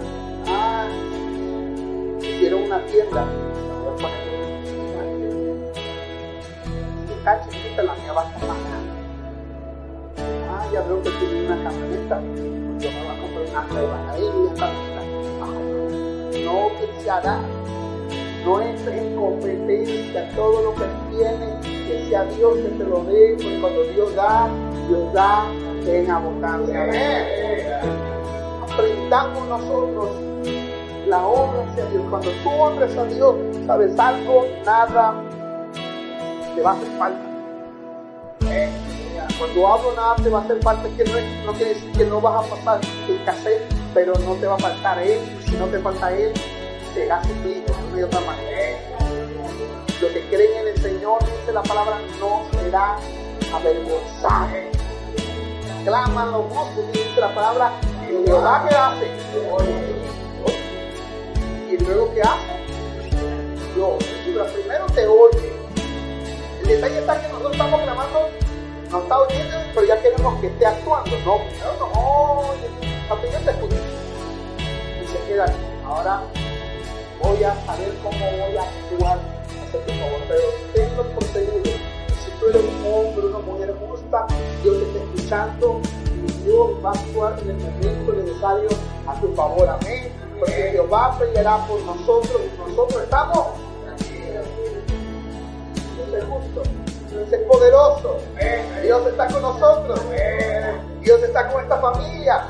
Ah, 0.47 0.87
hicieron 2.21 2.63
una 2.63 2.79
tienda. 2.85 3.27
Está 7.09 7.41
chiquita, 7.49 7.83
la 7.83 7.95
mía 7.95 8.13
va 8.13 8.21
a 8.21 8.31
estar. 8.31 8.49
Ah, 10.49 10.65
ya 10.71 10.81
veo 10.83 11.03
que 11.03 11.09
tiene 11.09 11.47
una 11.47 11.63
camioneta. 11.63 12.21
Yo 12.79 12.91
me 12.91 13.03
voy 13.03 13.11
a 13.11 13.21
comprar 13.21 13.45
una 13.49 13.73
nueva. 13.73 14.11
Ahí 14.13 14.21
voy 14.33 14.47
a 14.47 14.53
estar 14.53 14.71
No 16.45 16.69
desearás 16.79 17.41
no 18.45 18.61
entres 18.61 18.97
en 18.97 19.15
competencia, 19.17 20.29
todo 20.33 20.63
lo 20.63 20.75
que 20.75 20.85
tiene, 21.11 21.59
que 21.61 22.07
sea 22.07 22.23
Dios 22.23 22.55
que 22.55 22.69
te 22.69 22.83
lo 22.85 23.03
dé, 23.03 23.33
porque 23.33 23.59
cuando 23.59 23.83
Dios 23.83 24.15
da, 24.15 24.49
Dios 24.87 25.13
da 25.13 25.45
en 25.95 26.11
abundancia. 26.11 26.87
Aprendamos 28.61 29.47
nosotros 29.47 30.09
la 31.07 31.25
obra 31.25 31.63
hacia 31.69 31.85
Dios. 31.85 32.03
Cuando 32.09 32.31
tú 32.43 32.49
honres 32.49 32.97
a 32.97 33.05
Dios, 33.05 33.35
sabes 33.65 33.99
algo, 33.99 34.45
nada 34.65 35.15
te 36.55 36.61
va 36.61 36.71
a 36.71 36.73
hacer 36.73 36.87
falta. 36.97 37.19
Cuando 39.37 39.67
hablo 39.67 39.93
nada 39.95 40.15
te 40.17 40.29
va 40.29 40.39
a 40.39 40.41
hacer 40.43 40.61
falta, 40.61 40.89
que 40.97 41.03
no, 41.05 41.45
no 41.45 41.53
quiere 41.53 41.73
decir 41.73 41.91
que 41.93 42.05
no 42.05 42.21
vas 42.21 42.45
a 42.45 42.49
pasar 42.49 42.81
escasez, 43.09 43.61
pero 43.93 44.13
no 44.25 44.33
te 44.35 44.47
va 44.47 44.55
a 44.55 44.59
faltar 44.59 44.99
Él. 44.99 45.19
Si 45.45 45.51
no 45.51 45.65
te 45.65 45.79
falta 45.79 46.11
Él, 46.11 46.33
será 46.93 47.23
suplido 47.23 47.73
de 47.95 48.03
otra 48.03 48.19
manera. 48.21 48.77
Los 50.01 50.11
que 50.11 50.29
creen 50.29 50.61
en 50.61 50.67
el 50.67 50.77
Señor, 50.81 51.19
dice 51.23 51.53
la 51.53 51.63
palabra, 51.63 51.99
no 52.19 52.43
será 52.59 52.97
avergonzado. 53.53 54.78
Claman 55.83 56.31
los 56.31 56.45
justos, 56.51 56.91
dice 56.91 57.19
la 57.19 57.33
palabra, 57.33 57.71
y 58.03 58.25
Jehová 58.25 58.65
que 58.67 58.75
hace. 58.75 59.07
Y 61.69 61.77
luego 61.77 62.13
que 62.13 62.21
hace, 62.21 62.59
Dios. 63.75 64.49
primero 64.53 64.85
te 64.87 65.07
oye. 65.07 65.53
El 66.61 66.67
detalle 66.67 66.99
está 66.99 67.21
que 67.21 67.27
nosotros 67.29 67.51
estamos 67.53 67.81
clamando, 67.81 68.19
nos 68.91 69.03
está 69.03 69.19
oyendo, 69.19 69.57
pero 69.73 69.87
ya 69.87 70.01
queremos 70.01 70.41
que 70.41 70.47
esté 70.47 70.65
actuando. 70.65 71.17
No, 71.25 71.37
primero 71.37 71.73
nos 71.79 71.97
oye, 71.97 73.31
yo 73.31 73.39
te 73.39 73.51
escucho. 73.51 73.75
Y 75.01 75.07
se 75.07 75.17
queda 75.27 75.45
Ahora 75.85 76.21
voy 77.21 77.43
a 77.43 77.55
saber 77.65 77.91
cómo 78.03 78.19
voy 78.19 78.57
a 78.57 78.61
actuar 78.61 79.19
hacia 79.63 79.85
tu 79.85 79.91
favor. 79.93 80.21
Pero 80.27 80.43
tengo 80.73 81.03
por 81.03 81.23
seguro, 81.23 81.71
tú 82.39 82.47
eres 82.47 82.61
un 82.63 82.93
hombre, 82.93 83.25
una 83.25 83.39
mujer 83.39 83.75
justa, 83.79 84.25
Dios 84.63 84.77
te 84.77 84.85
está 84.85 84.99
escuchando 84.99 85.81
y 86.05 86.31
Dios 86.43 86.69
va 86.83 86.89
a 86.89 86.93
actuar 86.93 87.39
en 87.41 87.49
el 87.49 87.57
momento 87.57 88.13
necesario 88.13 88.69
a 89.07 89.19
tu 89.19 89.33
favor. 89.35 89.67
Amén. 89.67 90.11
Porque 90.39 90.53
Jehová 90.71 91.17
peleará 91.19 91.57
por 91.67 91.81
nosotros 91.81 92.41
y 92.43 92.69
nosotros 92.69 93.03
estamos. 93.03 93.47
Dios 95.95 96.13
es 96.17 96.23
justo. 96.23 96.63
Dios 97.09 97.33
es 97.33 97.39
poderoso. 97.41 98.17
Dios 98.81 99.07
está 99.07 99.27
con 99.27 99.41
nosotros. 99.41 99.99
Dios 101.01 101.23
está 101.23 101.51
con 101.51 101.63
esta 101.63 101.77
familia. 101.77 102.43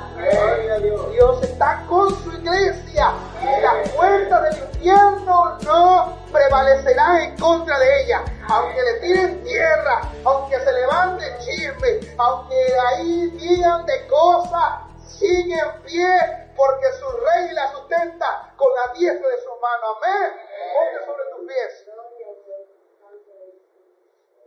Dios 1.11 1.43
está 1.43 1.83
con 1.87 2.09
su 2.23 2.31
iglesia. 2.33 3.13
La 3.61 3.91
puerta 3.95 4.41
del 4.41 4.57
infierno 4.75 5.57
no 5.65 6.18
prevalecerá 6.31 7.23
en 7.23 7.37
contra 7.37 7.79
de 7.79 8.03
ella. 8.03 8.23
Aunque 8.49 8.81
le 8.81 8.93
tiren 8.99 9.43
tierra, 9.43 10.01
aunque 10.25 10.59
se 10.59 10.71
levante 10.71 11.25
chisme, 11.39 11.99
aunque 12.17 12.55
ahí 12.87 13.29
digan 13.31 13.85
de 13.85 14.07
cosas, 14.07 14.79
sigue 15.05 15.59
en 15.59 15.81
pie 15.83 16.49
porque 16.55 16.91
su 16.99 17.09
rey 17.09 17.51
la 17.53 17.71
sustenta 17.71 18.53
con 18.57 18.67
la 18.75 18.93
diestra 18.93 19.27
de 19.27 19.37
su 19.41 19.49
mano. 19.61 19.95
Amén. 19.97 20.33
Ponte 20.73 21.05
sobre 21.05 21.23
tus 21.31 21.47
pies. 21.47 21.85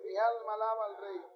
Mi 0.04 0.16
alma 0.18 0.54
alaba 0.54 0.84
al 0.86 0.96
rey. 0.98 1.32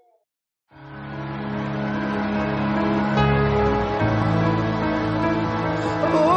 Oh, 6.19 6.36